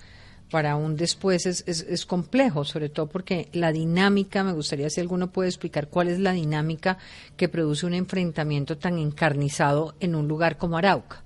[0.50, 5.32] para un después es, es, complejo, sobre todo porque la dinámica, me gustaría si alguno
[5.32, 6.98] puede explicar cuál es la dinámica
[7.38, 11.24] que produce un enfrentamiento tan encarnizado en un lugar como Arauca.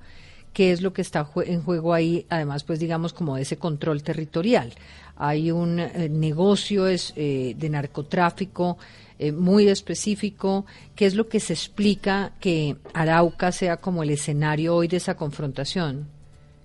[0.51, 2.27] ¿Qué es lo que está en juego ahí?
[2.29, 4.73] Además, pues digamos como ese control territorial.
[5.15, 8.77] Hay un eh, negocio eh, de narcotráfico
[9.17, 10.65] eh, muy específico.
[10.95, 15.15] ¿Qué es lo que se explica que Arauca sea como el escenario hoy de esa
[15.15, 16.07] confrontación?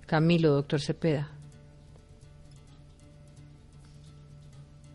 [0.07, 1.38] Camilo, doctor Cepeda.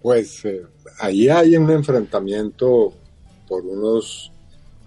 [0.04, 0.66] Pues eh,
[1.00, 2.94] ahí hay un enfrentamiento
[3.48, 4.34] por unos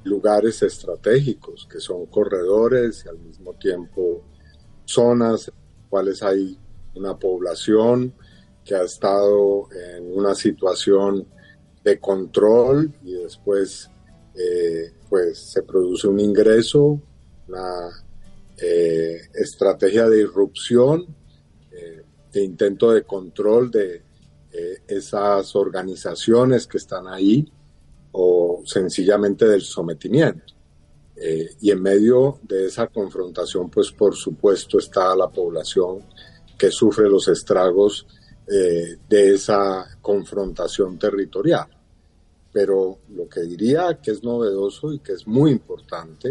[0.05, 4.23] lugares estratégicos que son corredores y al mismo tiempo
[4.85, 6.59] zonas en las cuales hay
[6.95, 8.13] una población
[8.63, 11.27] que ha estado en una situación
[11.83, 13.91] de control y después
[14.35, 17.01] eh, pues se produce un ingreso,
[17.49, 18.05] una
[18.59, 21.07] eh, estrategia de irrupción,
[22.33, 24.06] de intento de control de
[24.59, 27.47] eh, esas organizaciones que están ahí
[28.13, 30.55] o sencillamente del sometimiento.
[31.15, 36.05] Eh, y en medio de esa confrontación, pues por supuesto está la población
[36.57, 38.07] que sufre los estragos
[38.47, 41.67] eh, de esa confrontación territorial.
[42.51, 46.31] Pero lo que diría que es novedoso y que es muy importante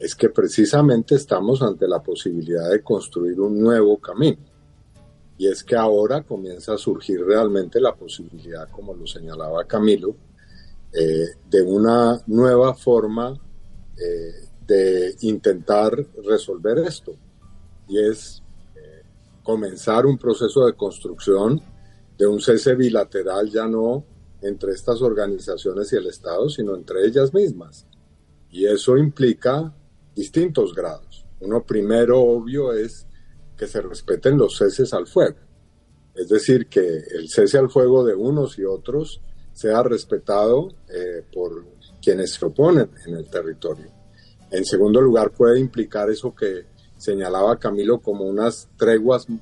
[0.00, 4.51] es que precisamente estamos ante la posibilidad de construir un nuevo camino
[5.42, 10.14] y es que ahora comienza a surgir realmente la posibilidad, como lo señalaba Camilo,
[10.92, 13.36] eh, de una nueva forma
[13.98, 17.16] eh, de intentar resolver esto.
[17.88, 18.40] Y es
[18.76, 19.02] eh,
[19.42, 21.60] comenzar un proceso de construcción
[22.16, 24.04] de un cese bilateral ya no
[24.42, 27.84] entre estas organizaciones y el Estado, sino entre ellas mismas.
[28.48, 29.74] Y eso implica
[30.14, 31.26] distintos grados.
[31.40, 33.08] Uno primero, obvio, es
[33.62, 35.36] que se respeten los ceses al fuego.
[36.16, 39.20] Es decir, que el cese al fuego de unos y otros
[39.52, 41.64] sea respetado eh, por
[42.02, 43.86] quienes se oponen en el territorio.
[44.50, 46.64] En segundo lugar, puede implicar eso que
[46.96, 49.34] señalaba Camilo como unas treguas eh,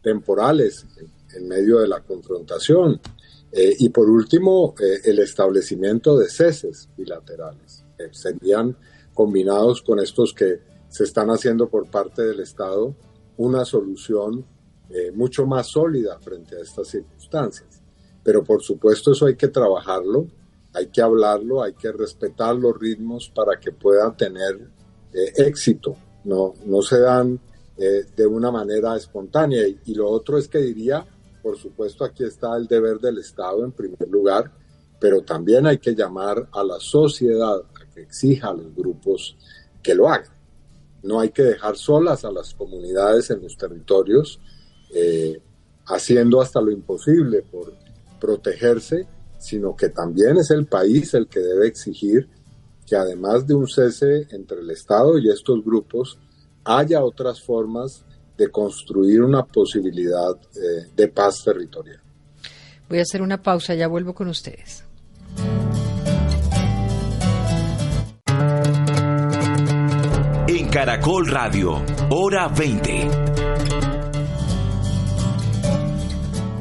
[0.00, 0.86] temporales
[1.34, 2.98] en medio de la confrontación.
[3.52, 7.84] Eh, y por último, el establecimiento de ceses bilaterales.
[8.12, 8.78] serían
[9.12, 12.94] combinados con estos que se están haciendo por parte del Estado
[13.36, 14.44] una solución
[15.14, 17.82] mucho más sólida frente a estas circunstancias.
[18.22, 20.28] Pero por supuesto eso hay que trabajarlo,
[20.72, 24.70] hay que hablarlo, hay que respetar los ritmos para que pueda tener
[25.12, 25.96] éxito.
[26.24, 27.40] No, no se dan
[27.76, 29.66] de una manera espontánea.
[29.66, 31.04] y lo otro es que diría
[31.46, 34.50] por supuesto, aquí está el deber del Estado en primer lugar,
[34.98, 39.36] pero también hay que llamar a la sociedad a que exija a los grupos
[39.80, 40.35] que lo hagan.
[41.06, 44.40] No hay que dejar solas a las comunidades en los territorios,
[44.94, 45.40] eh,
[45.86, 47.72] haciendo hasta lo imposible por
[48.20, 49.06] protegerse,
[49.38, 52.28] sino que también es el país el que debe exigir
[52.86, 56.18] que además de un cese entre el Estado y estos grupos,
[56.64, 58.04] haya otras formas
[58.38, 62.00] de construir una posibilidad eh, de paz territorial.
[62.88, 64.85] Voy a hacer una pausa, ya vuelvo con ustedes.
[70.76, 73.08] Caracol Radio, hora 20.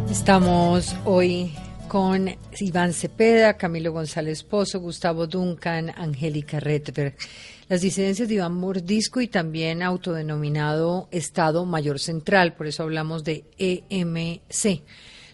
[0.10, 1.54] Estamos hoy
[1.90, 7.16] con Iván Cepeda, Camilo González Pozo, Gustavo Duncan, Angélica Redberg
[7.68, 13.44] las disidencias de Iván Mordisco y también autodenominado Estado Mayor Central, por eso hablamos de
[13.58, 14.82] EMC.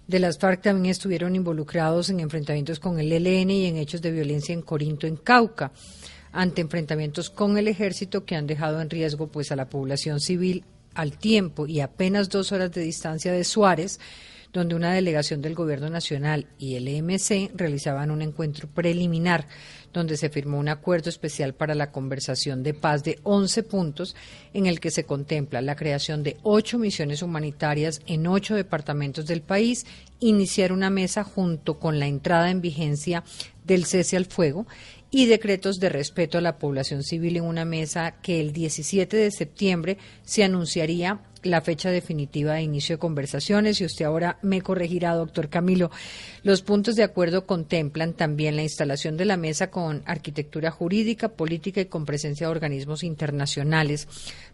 [0.08, 4.10] De las FARC también estuvieron involucrados en enfrentamientos con el ELN y en hechos de
[4.10, 5.72] violencia en Corinto, en Cauca,
[6.32, 10.64] ante enfrentamientos con el ejército que han dejado en riesgo pues a la población civil
[10.94, 14.00] al tiempo y apenas dos horas de distancia de Suárez,
[14.54, 19.48] donde una delegación del Gobierno Nacional y el EMC realizaban un encuentro preliminar
[19.94, 24.16] donde se firmó un acuerdo especial para la conversación de paz de 11 puntos
[24.54, 29.42] en el que se contempla la creación de ocho misiones humanitarias en ocho departamentos del
[29.42, 29.86] país,
[30.20, 33.24] iniciar una mesa junto con la entrada en vigencia
[33.64, 34.66] del cese al fuego
[35.12, 39.30] y decretos de respeto a la población civil en una mesa que el 17 de
[39.30, 45.16] septiembre se anunciaría la fecha definitiva de inicio de conversaciones y usted ahora me corregirá,
[45.16, 45.90] doctor Camilo.
[46.44, 51.82] Los puntos de acuerdo contemplan también la instalación de la mesa con arquitectura jurídica, política
[51.82, 54.08] y con presencia de organismos internacionales.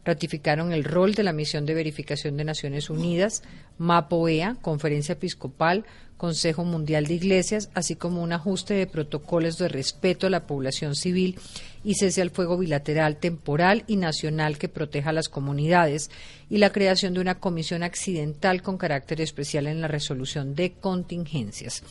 [0.05, 3.43] Ratificaron el rol de la misión de verificación de Naciones Unidas,
[3.77, 5.85] MAPOEA, Conferencia Episcopal,
[6.17, 10.95] Consejo Mundial de Iglesias, así como un ajuste de protocolos de respeto a la población
[10.95, 11.39] civil
[11.83, 16.09] y cese al fuego bilateral, temporal y nacional que proteja a las comunidades,
[16.49, 21.83] y la creación de una comisión accidental con carácter especial en la resolución de contingencias.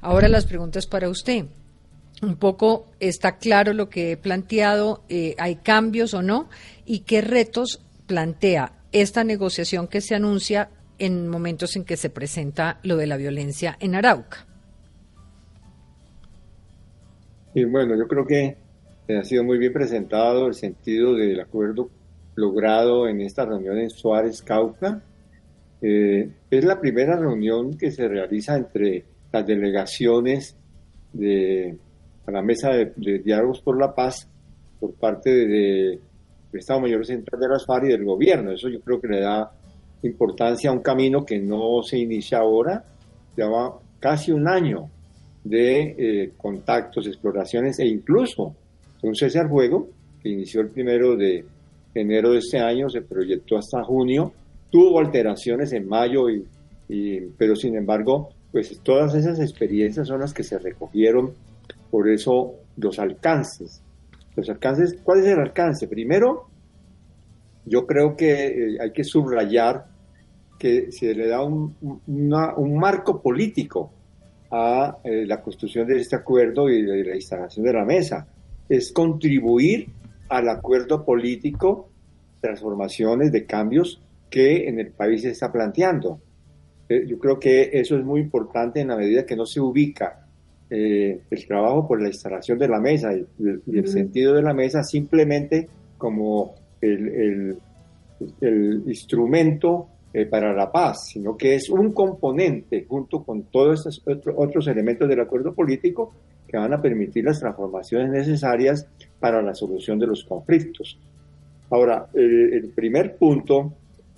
[0.00, 1.46] Ahora las preguntas para usted.
[2.20, 6.48] Un poco está claro lo que he planteado, eh, hay cambios o no,
[6.84, 10.68] y qué retos plantea esta negociación que se anuncia
[11.02, 14.46] en momentos en que se presenta lo de la violencia en Arauca.
[17.54, 18.56] Y bueno, yo creo que
[19.08, 21.90] ha sido muy bien presentado el sentido del acuerdo
[22.36, 25.02] logrado en esta reunión en Suárez, Cauca.
[25.82, 30.56] Eh, es la primera reunión que se realiza entre las delegaciones
[31.12, 31.76] de
[32.28, 34.28] la mesa de, diálogos por la paz
[34.78, 36.00] por parte del
[36.52, 38.52] Estado Mayor Central de las FARC y del gobierno.
[38.52, 39.50] Eso yo creo que le da
[40.02, 42.84] importancia a un camino que no se inicia ahora,
[43.36, 44.90] lleva casi un año
[45.44, 48.54] de eh, contactos, exploraciones e incluso
[49.02, 49.88] un cese al fuego
[50.22, 51.44] que inició el primero de
[51.94, 54.32] enero de este año, se proyectó hasta junio,
[54.70, 56.46] tuvo alteraciones en mayo, y,
[57.36, 61.32] pero sin embargo, pues todas esas experiencias son las que se recogieron,
[61.90, 63.82] por eso los alcances.
[64.36, 65.86] Los alcances, ¿cuál es el alcance?
[65.88, 66.46] Primero,
[67.66, 69.86] yo creo que eh, hay que subrayar
[70.62, 71.74] que se le da un,
[72.06, 73.90] un marco político
[74.48, 78.28] a eh, la construcción de este acuerdo y de la instalación de la mesa.
[78.68, 79.88] Es contribuir
[80.28, 81.90] al acuerdo político,
[82.40, 84.00] transformaciones, de cambios
[84.30, 86.20] que en el país se está planteando.
[86.88, 90.28] Eh, yo creo que eso es muy importante en la medida que no se ubica
[90.70, 93.26] eh, el trabajo por la instalación de la mesa y,
[93.66, 97.58] el sentido de la mesa simplemente como el, el,
[98.40, 104.02] el instrumento eh, para la paz, sino que es un componente junto con todos estos
[104.36, 106.12] otros elementos del acuerdo político
[106.46, 108.86] que van a permitir las transformaciones necesarias
[109.18, 110.98] para la solución de los conflictos.
[111.70, 113.72] Ahora, el primer punto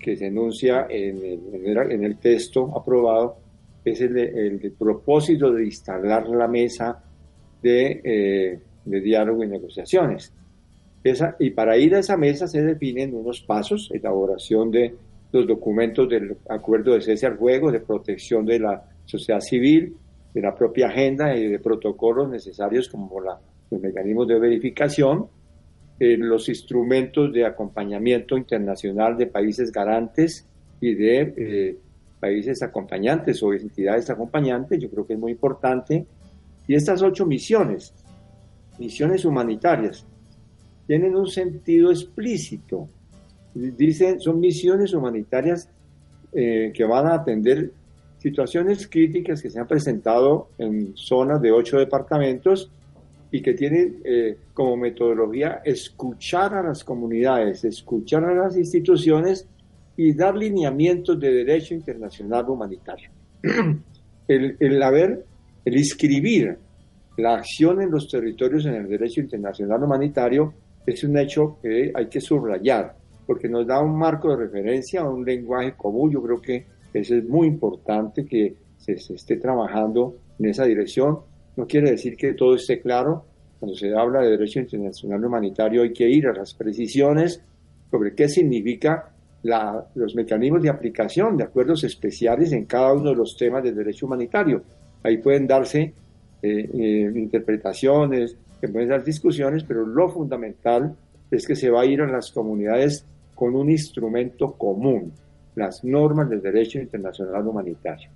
[0.05, 3.37] que se enuncia en el, texto aprobado
[3.85, 7.03] es el, propósito de instalar la mesa
[7.63, 10.33] de, eh, diálogo y negociaciones.
[11.39, 14.95] Y para ir a esa mesa se definen unos pasos, elaboración de
[15.35, 19.97] los documentos del acuerdo de cese al fuego, de protección de la sociedad civil,
[20.33, 23.39] de la propia agenda y de protocolos necesarios como la,
[23.71, 25.27] los mecanismos de verificación,
[25.99, 30.47] eh, los instrumentos de acompañamiento internacional de países garantes
[30.81, 31.79] y de eh,
[32.21, 36.07] países acompañantes o entidades acompañantes, yo creo que es muy importante.
[36.67, 37.93] Y estas ocho misiones,
[38.79, 40.07] misiones humanitarias,
[40.87, 42.89] tienen un sentido explícito.
[43.55, 45.69] Dicen, son misiones humanitarias
[46.33, 47.71] eh, que van a atender
[48.19, 52.71] situaciones críticas que se han presentado en zonas de ocho departamentos
[53.31, 59.47] y que tienen eh, como metodología escuchar a las comunidades, escuchar a las instituciones
[59.97, 63.11] y dar lineamientos de derecho internacional humanitario.
[64.29, 65.25] el, el haber,
[65.65, 66.57] el inscribir
[67.17, 70.55] la acción en los territorios en el derecho internacional humanitario
[70.87, 72.97] es un hecho que hay que subrayar,
[73.27, 76.11] porque nos da un marco de referencia, un lenguaje común.
[76.11, 81.19] Yo creo que eso es muy importante que se, se esté trabajando en esa dirección.
[81.57, 83.25] No quiere decir que todo esté claro.
[83.59, 87.43] Cuando se habla de derecho internacional humanitario hay que ir a las precisiones
[87.91, 89.15] sobre qué significa
[89.45, 93.75] la, los mecanismos de aplicación de acuerdos especiales en cada uno de los temas del
[93.75, 94.63] derecho humanitario.
[95.03, 95.93] Ahí pueden darse
[96.43, 100.97] eh, eh, interpretaciones, que pueden dar discusiones, pero lo fundamental
[101.31, 105.13] es que se va a ir a las comunidades con un instrumento común,
[105.55, 108.09] las normas del derecho internacional humanitario.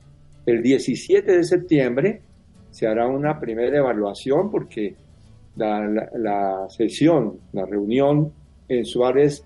[0.47, 2.23] El 17 de septiembre
[2.71, 4.95] se hará una primera evaluación porque
[5.57, 8.33] la, la, la sesión, la reunión
[8.69, 9.45] en Suárez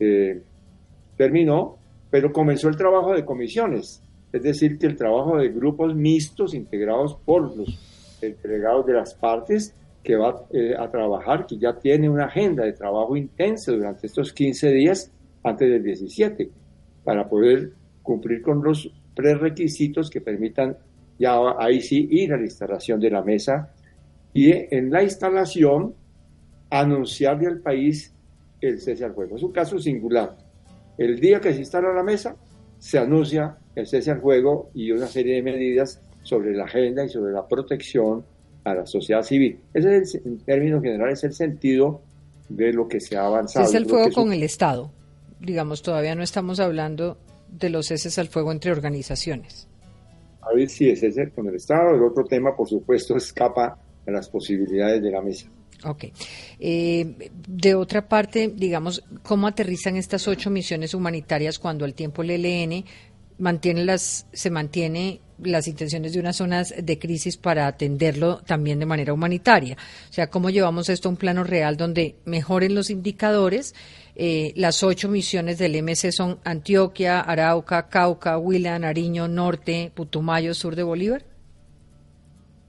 [0.00, 0.42] eh,
[1.16, 1.78] terminó,
[2.10, 4.02] pero comenzó el trabajo de comisiones,
[4.32, 7.78] es decir, que el trabajo de grupos mixtos integrados por los
[8.20, 12.72] delegados de las partes que va eh, a trabajar, que ya tiene una agenda de
[12.72, 15.12] trabajo intensa durante estos 15 días
[15.44, 16.50] antes del 17,
[17.04, 17.72] para poder
[18.02, 20.76] cumplir con los prerequisitos que permitan
[21.18, 23.72] ya ahí sí ir a la instalación de la mesa
[24.32, 25.94] y en la instalación
[26.70, 28.12] anunciarle al país
[28.60, 29.36] el cese al fuego.
[29.36, 30.36] Es un caso singular.
[30.96, 32.36] El día que se instala la mesa,
[32.78, 37.08] se anuncia el cese al fuego y una serie de medidas sobre la agenda y
[37.08, 38.24] sobre la protección
[38.64, 39.58] a la sociedad civil.
[39.74, 42.02] Ese es, el, en términos generales, el sentido
[42.48, 43.66] de lo que se ha avanzado.
[43.66, 44.32] Cese al fuego con un...
[44.34, 44.90] el Estado.
[45.40, 49.68] Digamos, todavía no estamos hablando de los ceses al fuego entre organizaciones.
[50.40, 51.94] A ver si es cese con el Estado.
[51.94, 55.48] El otro tema, por supuesto, escapa a las posibilidades de la mesa.
[55.84, 56.04] Ok.
[56.60, 62.30] Eh, de otra parte, digamos, ¿cómo aterrizan estas ocho misiones humanitarias cuando al tiempo el
[62.30, 62.84] ELN
[63.38, 68.86] mantiene las, se mantiene las intenciones de unas zonas de crisis para atenderlo también de
[68.86, 69.76] manera humanitaria.
[70.10, 73.74] O sea, cómo llevamos esto a un plano real donde mejoren los indicadores.
[74.14, 80.76] Eh, las ocho misiones del MC son Antioquia, Arauca, Cauca, Huila, Nariño, Norte, Putumayo, sur
[80.76, 81.24] de Bolívar.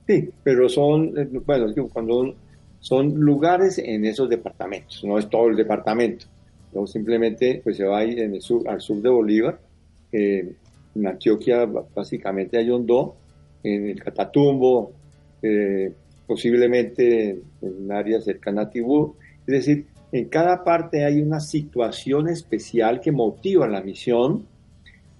[0.07, 1.13] Sí, pero son,
[1.45, 2.35] bueno, cuando
[2.79, 6.25] son lugares en esos departamentos, no es todo el departamento.
[6.73, 9.59] Luego simplemente pues se va a ir en el sur, al sur de Bolívar.
[10.11, 10.53] Eh,
[10.95, 13.15] en Antioquia básicamente hay Hondo,
[13.63, 14.91] en el Catatumbo,
[15.41, 15.91] eh,
[16.27, 17.29] posiblemente
[17.61, 19.15] en un área cercana a Tibú.
[19.47, 24.45] Es decir, en cada parte hay una situación especial que motiva la misión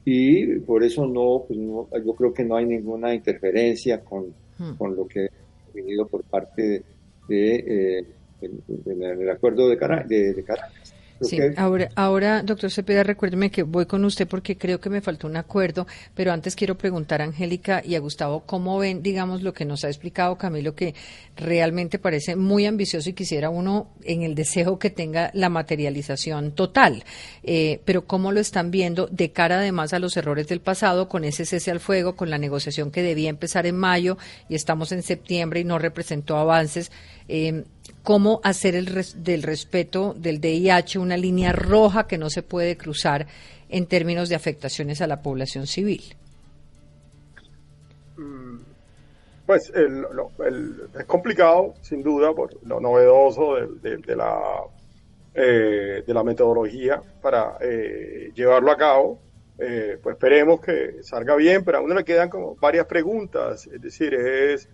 [0.06, 4.74] y por eso no, pues no yo creo que no hay ninguna interferencia con, hmm.
[4.78, 6.84] con lo que ha venido por parte de,
[7.28, 8.06] de, eh,
[8.42, 10.94] de, de, del acuerdo de, Cara, de Caracas.
[11.24, 15.28] Sí, ahora, ahora, doctor Cepeda, recuérdeme que voy con usted porque creo que me faltó
[15.28, 19.54] un acuerdo, pero antes quiero preguntar a Angélica y a Gustavo cómo ven, digamos, lo
[19.54, 20.94] que nos ha explicado Camilo, que
[21.36, 27.04] realmente parece muy ambicioso y quisiera uno en el deseo que tenga la materialización total.
[27.44, 31.24] Eh, pero cómo lo están viendo de cara además a los errores del pasado, con
[31.24, 34.18] ese cese al fuego, con la negociación que debía empezar en mayo
[34.50, 36.92] y estamos en septiembre y no representó avances.
[37.28, 37.64] Eh,
[38.04, 42.78] cómo hacer el res, del respeto del DIH una línea roja que no se puede
[42.78, 43.26] cruzar
[43.70, 46.04] en términos de afectaciones a la población civil.
[49.46, 50.06] Pues el,
[50.98, 54.00] es complicado, sin duda, por lo novedoso de,
[55.36, 59.20] eh, la metodología para eh, llevarlo a cabo.
[59.60, 63.68] Eh, pues esperemos que salga bien, pero a uno le quedan como varias preguntas.
[63.68, 64.70] Es decir, es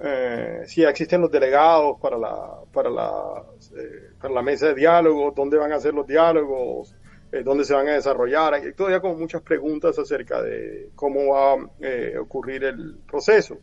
[0.00, 3.42] eh, si existen los delegados para la, para, la,
[3.76, 6.94] eh, para la mesa de diálogo, dónde van a ser los diálogos,
[7.30, 8.54] eh, dónde se van a desarrollar.
[8.54, 13.58] Hay todavía como muchas preguntas acerca de cómo va a eh, ocurrir el proceso.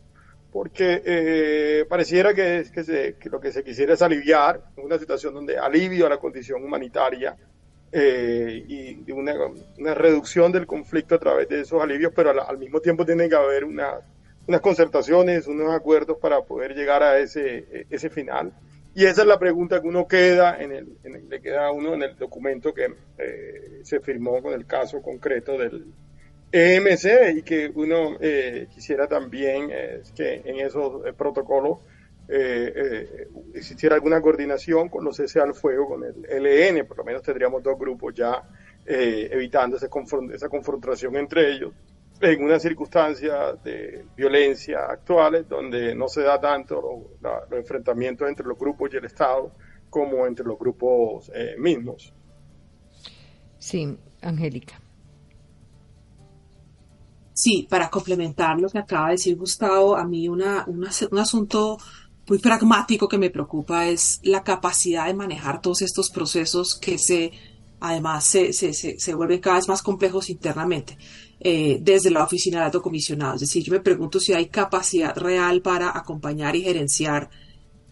[0.52, 5.34] porque eh, pareciera que, que, se, que, lo que se quisiera es aliviar una situación
[5.34, 7.36] donde alivio a la condición humanitaria
[7.92, 9.34] y una,
[9.78, 13.34] una, reducción del conflicto a través de esos alivios, pero al mismo tiempo tiene que
[13.34, 14.00] haber una,
[14.46, 18.52] unas concertaciones, unos acuerdos para poder llegar a ese, ese final.
[18.94, 21.70] Y esa es la pregunta que uno queda en el, en el le queda a
[21.70, 25.92] uno en el documento que eh, se firmó con el caso concreto del
[26.50, 31.80] EMC y que uno eh, quisiera también eh, que en esos eh, protocolos
[32.28, 37.22] eh, existiera alguna coordinación con los cese al fuego, con el LN, por lo menos
[37.22, 38.42] tendríamos dos grupos ya
[38.88, 41.72] evitando ese confront esa confrontación entre ellos
[42.20, 48.58] en una circunstancia de violencia actuales donde no se da tanto los enfrentamientos entre los
[48.58, 49.52] grupos y el Estado
[49.90, 52.12] como entre los grupos eh, mismos.
[53.58, 54.80] Sí, Angélica.
[57.32, 61.76] Sí, para complementar lo que acaba de decir Gustavo, a mí una, una, un asunto
[62.28, 67.32] muy pragmático que me preocupa es la capacidad de manejar todos estos procesos que se
[67.78, 70.96] además se, se, se, se vuelven cada vez más complejos internamente
[71.48, 73.34] eh, desde la oficina de alto comisionado.
[73.34, 77.30] Es decir, yo me pregunto si hay capacidad real para acompañar y gerenciar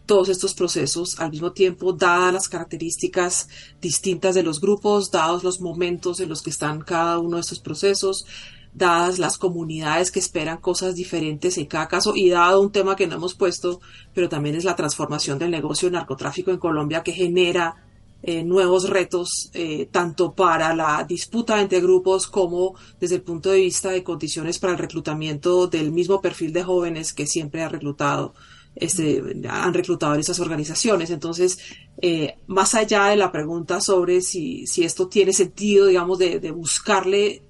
[0.07, 3.49] todos estos procesos al mismo tiempo, dadas las características
[3.81, 7.61] distintas de los grupos, dados los momentos en los que están cada uno de estos
[7.61, 8.27] procesos,
[8.73, 13.07] dadas las comunidades que esperan cosas diferentes en cada caso y dado un tema que
[13.07, 13.81] no hemos puesto,
[14.13, 17.84] pero también es la transformación del negocio de narcotráfico en Colombia que genera
[18.27, 23.61] eh, nuevos retos, eh, tanto para la disputa entre grupos como desde el punto de
[23.61, 28.33] vista de condiciones para el reclutamiento del mismo perfil de jóvenes que siempre ha reclutado,
[28.77, 31.11] este, han reclutado en esas organizaciones.
[31.11, 31.59] Entonces,
[32.01, 36.51] eh, más allá de la pregunta sobre si, si esto tiene sentido, digamos, de, de
[36.51, 37.43] buscarle,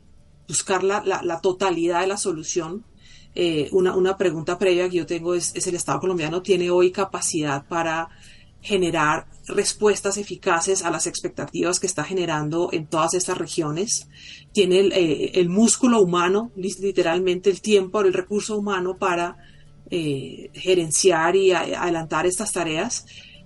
[0.48, 2.84] buscar la, la, la, totalidad de la solución,
[3.36, 6.90] eh, una, una pregunta previa que yo tengo es, es el Estado colombiano tiene hoy
[6.90, 8.08] capacidad para
[8.64, 14.08] generar respuestas eficaces a las expectativas que está generando en todas estas regiones.
[14.52, 19.36] Tiene el, eh, músculo humano, literalmente el tiempo, el recurso humano para
[19.90, 23.04] eh, gerenciar y adelantar estas tareas.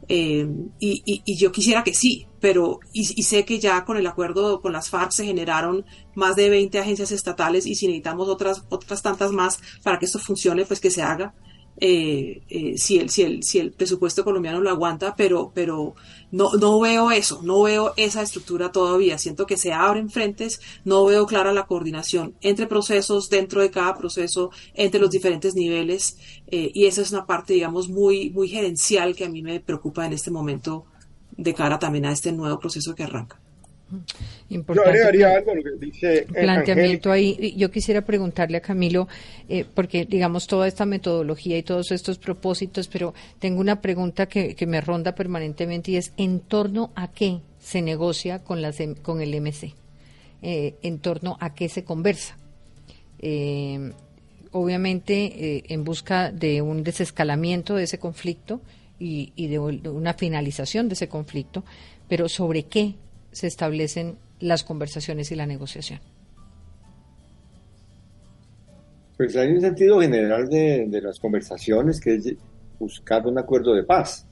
[0.08, 0.46] Eh,
[0.78, 4.06] y, y, y, yo quisiera que sí, pero y, y, sé que ya con el
[4.06, 8.64] acuerdo con las FARC se generaron más de 20 agencias estatales y si necesitamos otras,
[8.70, 11.34] otras tantas más para que esto funcione, pues que se haga
[11.80, 15.94] eh, eh, si, el, si, el, si el presupuesto colombiano lo aguanta, pero, pero
[16.32, 19.16] no, no veo eso, no veo esa estructura todavía.
[19.18, 23.96] Siento que se abren frentes, no veo clara la coordinación entre procesos, dentro de cada
[23.96, 26.18] proceso, entre los diferentes niveles,
[26.48, 30.04] eh, y esa es una parte, digamos, muy, muy gerencial que a mí me preocupa
[30.04, 30.84] en este momento
[31.36, 33.40] de cara también a este nuevo proceso que arranca.
[34.50, 37.54] Importante yo agregaría algo lo que dice planteamiento ahí.
[37.56, 39.08] Yo quisiera preguntarle a Camilo,
[39.48, 44.54] eh, porque digamos toda esta metodología y todos estos propósitos, pero tengo una pregunta que,
[44.54, 49.20] que, me ronda permanentemente y es en torno a qué se negocia con, las, con
[49.22, 49.74] el MC,
[50.42, 52.36] eh, en torno a qué se conversa.
[53.20, 53.92] Eh,
[54.52, 58.62] obviamente en busca de un desescalamiento de ese conflicto
[58.98, 61.64] y, y de una finalización de ese conflicto,
[62.08, 62.94] pero sobre qué
[63.32, 66.00] se establecen las conversaciones y la negociación?
[69.16, 72.34] Pues hay un sentido general de, las conversaciones que es
[72.78, 74.26] buscar un acuerdo de paz.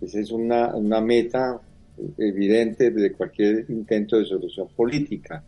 [0.00, 1.60] Esa es una, una meta
[2.18, 5.44] evidente de cualquier intento de solución política.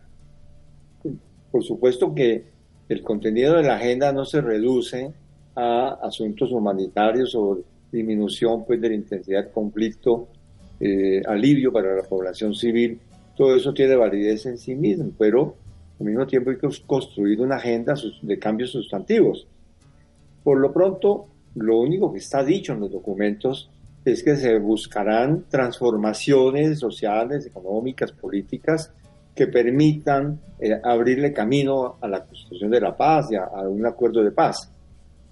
[1.51, 2.45] Por supuesto que
[2.89, 5.13] el contenido de la agenda no se reduce
[5.57, 10.29] a asuntos humanitarios o disminución pues, de la intensidad del conflicto
[10.87, 13.01] eh, alivio para la población civil,
[13.35, 15.57] todo eso tiene validez en sí mismo, pero
[15.99, 19.47] al mismo tiempo hay que construir una agenda de cambios sustantivos.
[20.43, 23.71] Por lo pronto, lo único que está dicho en los documentos
[24.05, 28.93] es que se buscarán transformaciones sociales, económicas, políticas
[29.35, 34.23] que permitan eh, abrirle camino a la construcción de la paz y a, un acuerdo
[34.23, 34.71] de paz.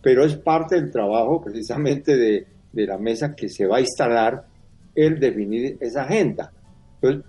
[0.00, 4.50] Pero es parte del trabajo precisamente de la mesa que se va a instalar
[4.94, 6.52] el definir esa agenda.
[6.94, 7.24] Entonces,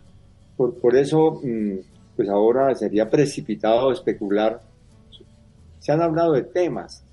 [0.55, 1.77] por, por eso, mm,
[2.15, 4.61] pues ahora sería precipitado especular.
[5.79, 7.03] Se han hablado de temas,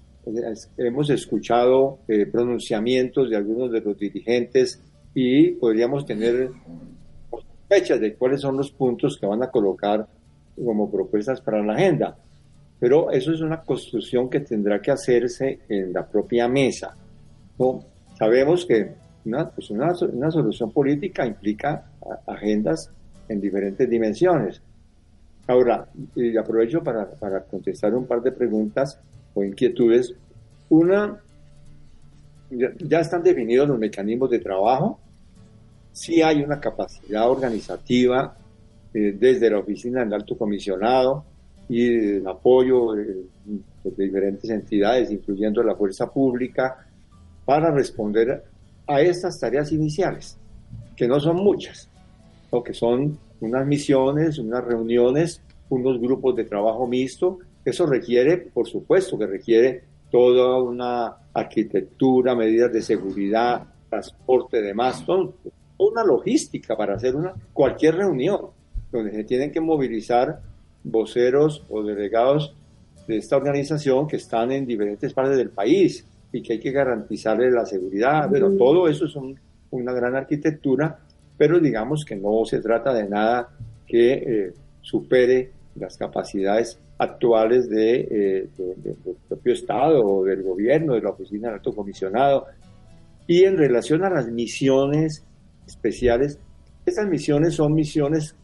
[0.77, 4.81] hemos escuchado eh, pronunciamientos de algunos de los dirigentes
[5.15, 6.51] y podríamos tener
[7.69, 10.07] fechas de cuáles son los puntos que van a colocar
[10.57, 12.17] como propuestas para la agenda.
[12.79, 16.97] Pero eso es una construcción que tendrá que hacerse en la propia mesa.
[18.19, 18.93] Sabemos que
[19.25, 21.91] una, pues una, una, solución política implica
[22.27, 22.91] agendas
[23.29, 24.63] en diferentes dimensiones.
[25.47, 25.89] Ahora,
[26.41, 28.99] aprovecho para, para, contestar un par de preguntas
[29.35, 30.15] o inquietudes.
[30.69, 31.21] Una
[32.51, 34.99] ya, están definidos los mecanismos de trabajo,
[35.93, 38.37] sí hay una capacidad organizativa
[38.93, 41.25] eh, desde la oficina del alto comisionado
[41.69, 43.25] y el apoyo de,
[43.85, 46.87] de diferentes entidades, incluyendo la fuerza pública,
[47.45, 48.45] para responder
[48.91, 50.37] a estas tareas iniciales,
[50.97, 51.89] que no son muchas,
[52.51, 57.39] o que son unas misiones, unas reuniones, unos grupos de trabajo mixto.
[57.65, 64.75] Eso requiere, por supuesto, que requiere toda una arquitectura, medidas de seguridad, transporte de
[65.07, 65.33] son
[65.79, 68.47] una logística para hacer una cualquier reunión
[68.91, 70.41] donde se tienen que movilizar
[70.83, 72.55] voceros o delegados
[73.07, 77.51] de esta organización que están en diferentes partes del país y que hay que garantizarle
[77.51, 78.29] la seguridad.
[78.29, 79.15] Bueno, todo eso es
[79.71, 80.99] una gran arquitectura,
[81.37, 83.49] pero digamos que no se trata de nada
[83.87, 88.97] que eh, supere las capacidades actuales de, eh, del
[89.29, 92.47] propio Estado o del gobierno, de la Oficina del Alto Comisionado.
[93.27, 95.25] Y en relación a las misiones
[95.67, 96.39] especiales,
[96.85, 98.35] estas misiones son misiones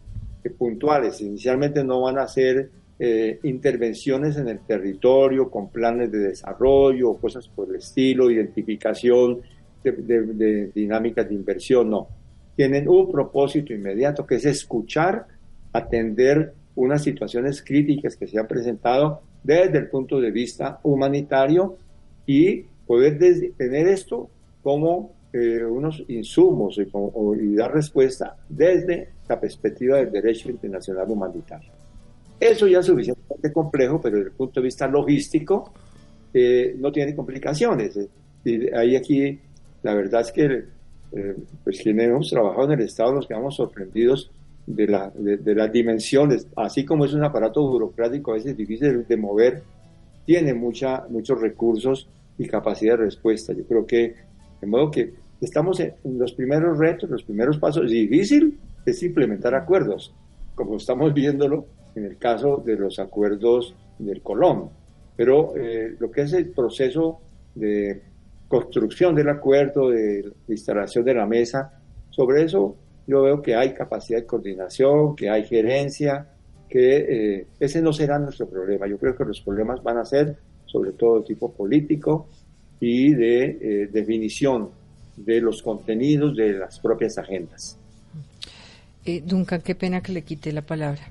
[0.58, 1.20] puntuales.
[1.20, 7.18] Inicialmente no van a ser eh, intervenciones en el territorio con planes de desarrollo o
[7.18, 9.40] cosas por el estilo, identificación
[9.82, 12.08] de, de dinámicas de inversión, no.
[12.56, 15.26] Tienen un propósito inmediato que es escuchar,
[15.72, 21.76] atender unas situaciones críticas que se han presentado desde el punto de vista humanitario
[22.26, 23.18] y poder
[23.56, 24.28] tener esto
[24.62, 31.75] como eh, unos insumos y, dar respuesta desde la perspectiva del derecho internacional humanitario.
[32.38, 35.72] Eso ya es suficientemente complejo, pero desde el punto de vista logístico
[36.34, 37.98] eh, no tiene complicaciones.
[38.44, 39.38] Y ahí aquí,
[39.82, 40.64] la verdad es que
[41.12, 44.30] eh, pues quienes hemos trabajado en el Estado nos quedamos sorprendidos
[44.66, 49.16] de, la, de, las dimensiones, así como es un aparato burocrático a veces difícil de
[49.16, 49.62] mover,
[50.24, 53.52] tiene mucha, muchos recursos y capacidad de respuesta.
[53.52, 54.14] Yo creo que,
[54.60, 57.90] de modo que estamos en los primeros retos, los primeros pasos.
[57.90, 60.12] Difícil es implementar acuerdos,
[60.54, 61.66] como estamos viéndolo
[61.96, 64.70] en el caso de los acuerdos del Colón.
[65.16, 67.18] Pero eh, lo que es el proceso
[67.54, 68.02] de
[68.46, 71.80] construcción del acuerdo, de instalación de la mesa,
[72.10, 72.76] sobre eso
[73.06, 76.28] yo veo que hay capacidad de coordinación, que hay gerencia,
[76.68, 76.96] que
[77.38, 78.86] eh, ese no será nuestro problema.
[78.86, 80.36] Yo creo que los problemas van a ser
[80.66, 82.28] sobre todo de tipo político
[82.80, 84.70] y de eh, definición
[85.16, 87.78] de los contenidos de las propias agendas.
[89.04, 91.02] Eh, Duncan, qué pena que le quite la palabra.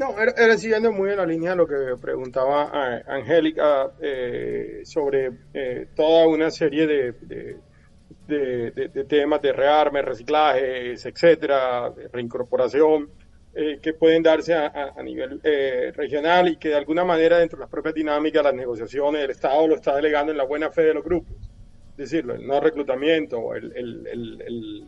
[0.00, 3.92] No, era, siguiendo muy en la línea de lo que preguntaba eh, Angélica
[4.84, 5.30] sobre
[5.94, 7.60] toda una serie de
[8.30, 13.10] de, temas de rearme, reciclajes, etcétera, de reincorporación,
[13.54, 17.62] eh, que pueden darse a, nivel eh, regional y que de alguna manera dentro de
[17.62, 20.94] las propias dinámicas, las negociaciones, el Estado lo está delegando en la buena fe de
[20.94, 21.34] los grupos.
[21.98, 24.84] Es decir, el no reclutamiento, el, el, el,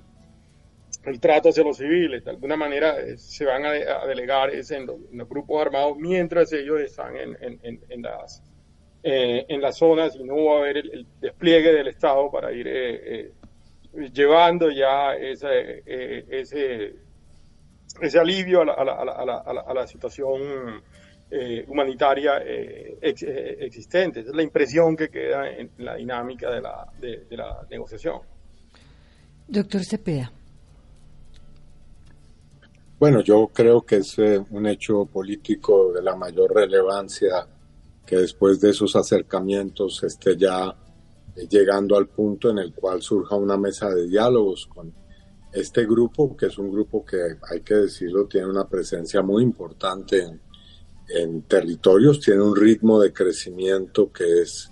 [1.21, 3.73] trato hacia los civiles, de alguna manera eh, se van a,
[4.07, 8.43] delegar en, los, grupos armados mientras ellos están en, en, en las
[9.03, 12.69] eh, en las zonas y no va a haber el, despliegue del Estado para ir
[12.69, 13.33] eh,
[14.13, 16.95] llevando ya ese, ese,
[18.01, 20.83] ese alivio a la, a la, a la, a la situación
[21.67, 22.39] humanitaria
[23.03, 24.21] existente.
[24.21, 28.21] Esa es la impresión que queda en la dinámica de la, de, de la negociación.
[29.49, 30.33] Doctor Cepeda.
[33.03, 37.49] Bueno, yo creo que es un hecho político de la mayor relevancia
[38.07, 40.73] que después de esos acercamientos esté ya
[41.35, 44.95] eh, llegando al punto en el cual surja una mesa de diálogos con
[45.53, 47.17] este grupo, que es un grupo que
[47.51, 50.25] hay que decirlo, tiene una presencia muy importante
[51.09, 54.71] en, territorios, tiene un ritmo de crecimiento que es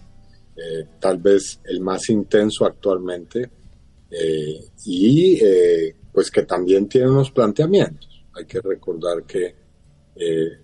[0.54, 3.50] eh, tal vez el más intenso actualmente
[4.08, 5.40] eh, y
[6.12, 8.09] pues que también tiene unos planteamientos.
[8.34, 9.56] Hay que recordar que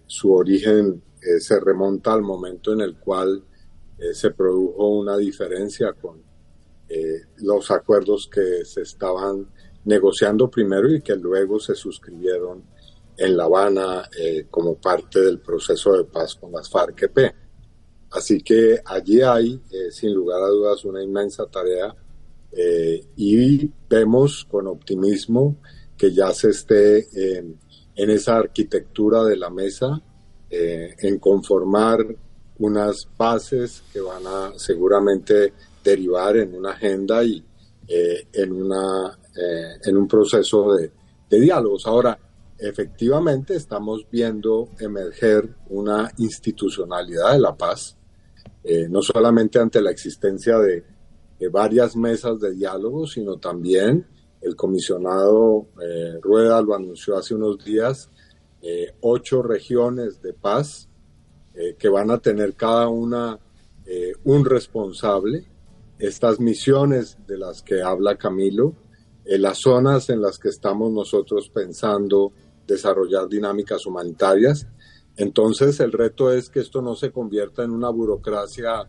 [0.06, 3.42] su origen eh, se remonta al momento en el cual
[3.98, 6.22] eh, se produjo una diferencia con
[6.88, 9.48] eh, los acuerdos que se estaban
[9.86, 12.62] negociando primero y que luego se suscribieron
[13.16, 14.08] en La Habana
[14.50, 17.34] como parte del proceso de paz con las FARC-EP.
[18.10, 21.94] Así que allí hay, sin lugar a dudas, una inmensa tarea
[23.16, 25.56] y vemos con optimismo
[25.96, 27.08] que ya se esté
[27.96, 30.00] en esa arquitectura de la mesa
[30.50, 31.98] eh, en conformar
[32.58, 37.44] unas bases que van a seguramente derivar en una agenda y
[37.88, 40.90] eh, en, una, eh, en un proceso de,
[41.28, 41.86] diálogos.
[41.86, 42.18] Ahora,
[42.58, 47.96] efectivamente estamos viendo emerger una institucionalidad de la paz
[48.68, 50.84] eh, no solamente ante la existencia de,
[51.52, 54.06] varias mesas de diálogo, sino también
[54.46, 58.10] el comisionado eh, Rueda lo anunció hace unos días,
[58.62, 60.88] eh, ocho regiones de paz
[61.78, 63.38] que van a tener cada una
[64.24, 65.46] un responsable.
[65.98, 68.74] Estas misiones de las que habla Camilo,
[69.24, 72.30] las zonas en las que estamos nosotros pensando
[72.66, 74.66] desarrollar dinámicas humanitarias,
[75.16, 78.86] entonces el reto es que esto no se convierta en una burocracia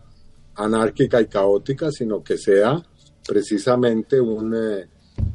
[0.55, 2.83] anárquica y caótica, sino que sea
[3.25, 4.89] precisamente un, eh,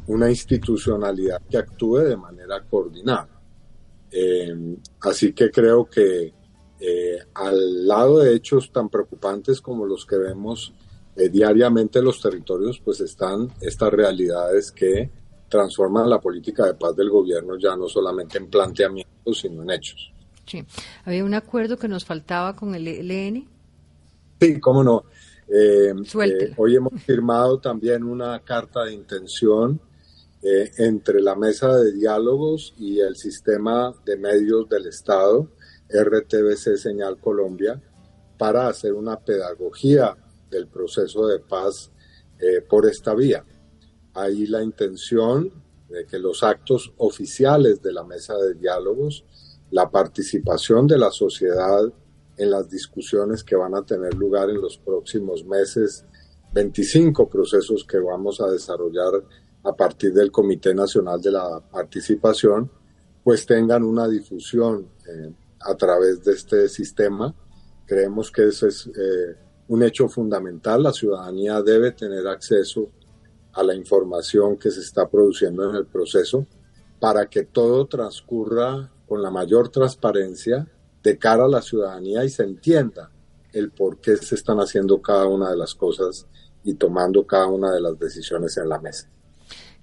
[0.07, 3.29] una institucionalidad que actúe de manera coordinada.
[4.11, 6.33] Eh, así que creo que
[6.81, 10.73] eh, al lado de hechos tan preocupantes como los que vemos
[11.15, 15.11] diariamente en los territorios, pues están estas realidades que
[15.53, 20.11] transforman la política de paz del gobierno ya no solamente en planteamientos, sino en hechos.
[20.47, 20.65] Sí.
[21.05, 23.47] ¿Había un acuerdo que nos faltaba con el ELN?
[24.41, 25.05] Sí, cómo no.
[25.49, 25.93] Eh,
[26.25, 29.81] eh, hoy hemos firmado también una carta de intención
[30.43, 35.49] eh, entre la mesa de diálogos y el sistema de medios del Estado,
[35.89, 37.81] RTBC Señal Colombia,
[38.39, 40.17] para hacer una pedagogía
[40.51, 41.91] del proceso de paz
[42.69, 43.45] por esta vía.
[44.15, 45.53] Ahí la intención
[45.89, 49.25] de que los actos oficiales de la mesa de diálogos
[49.73, 51.91] la participación de la sociedad
[52.43, 56.05] en las discusiones que van a tener lugar en los próximos meses,
[56.53, 59.23] 25 procesos que vamos a desarrollar
[59.65, 62.71] a partir del Comité Nacional de la Participación,
[63.23, 67.33] pues tengan una difusión eh, a través de este sistema.
[67.87, 69.37] Creemos que ese es eh,
[69.69, 70.83] un hecho fundamental.
[70.83, 72.91] La ciudadanía debe tener acceso
[73.53, 76.45] a la información que se está produciendo en el proceso
[76.99, 80.67] para que todo transcurra con la mayor transparencia
[81.03, 83.11] de cara a la ciudadanía y se entienda
[83.53, 86.27] el por qué se están haciendo cada una de las cosas
[86.65, 89.09] y tomando cada una de las decisiones en la mesa.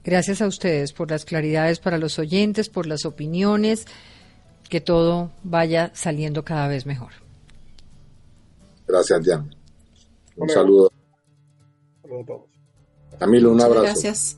[0.04, 3.86] Gracias a ustedes por las claridades para los oyentes, por las opiniones,
[4.70, 7.12] que todo vaya saliendo cada vez mejor.
[8.88, 9.50] Gracias, Diana.
[10.36, 10.92] Un saludo.
[12.04, 12.42] a todos.
[13.20, 13.84] Camilo, un abrazo.
[13.84, 14.38] Gracias.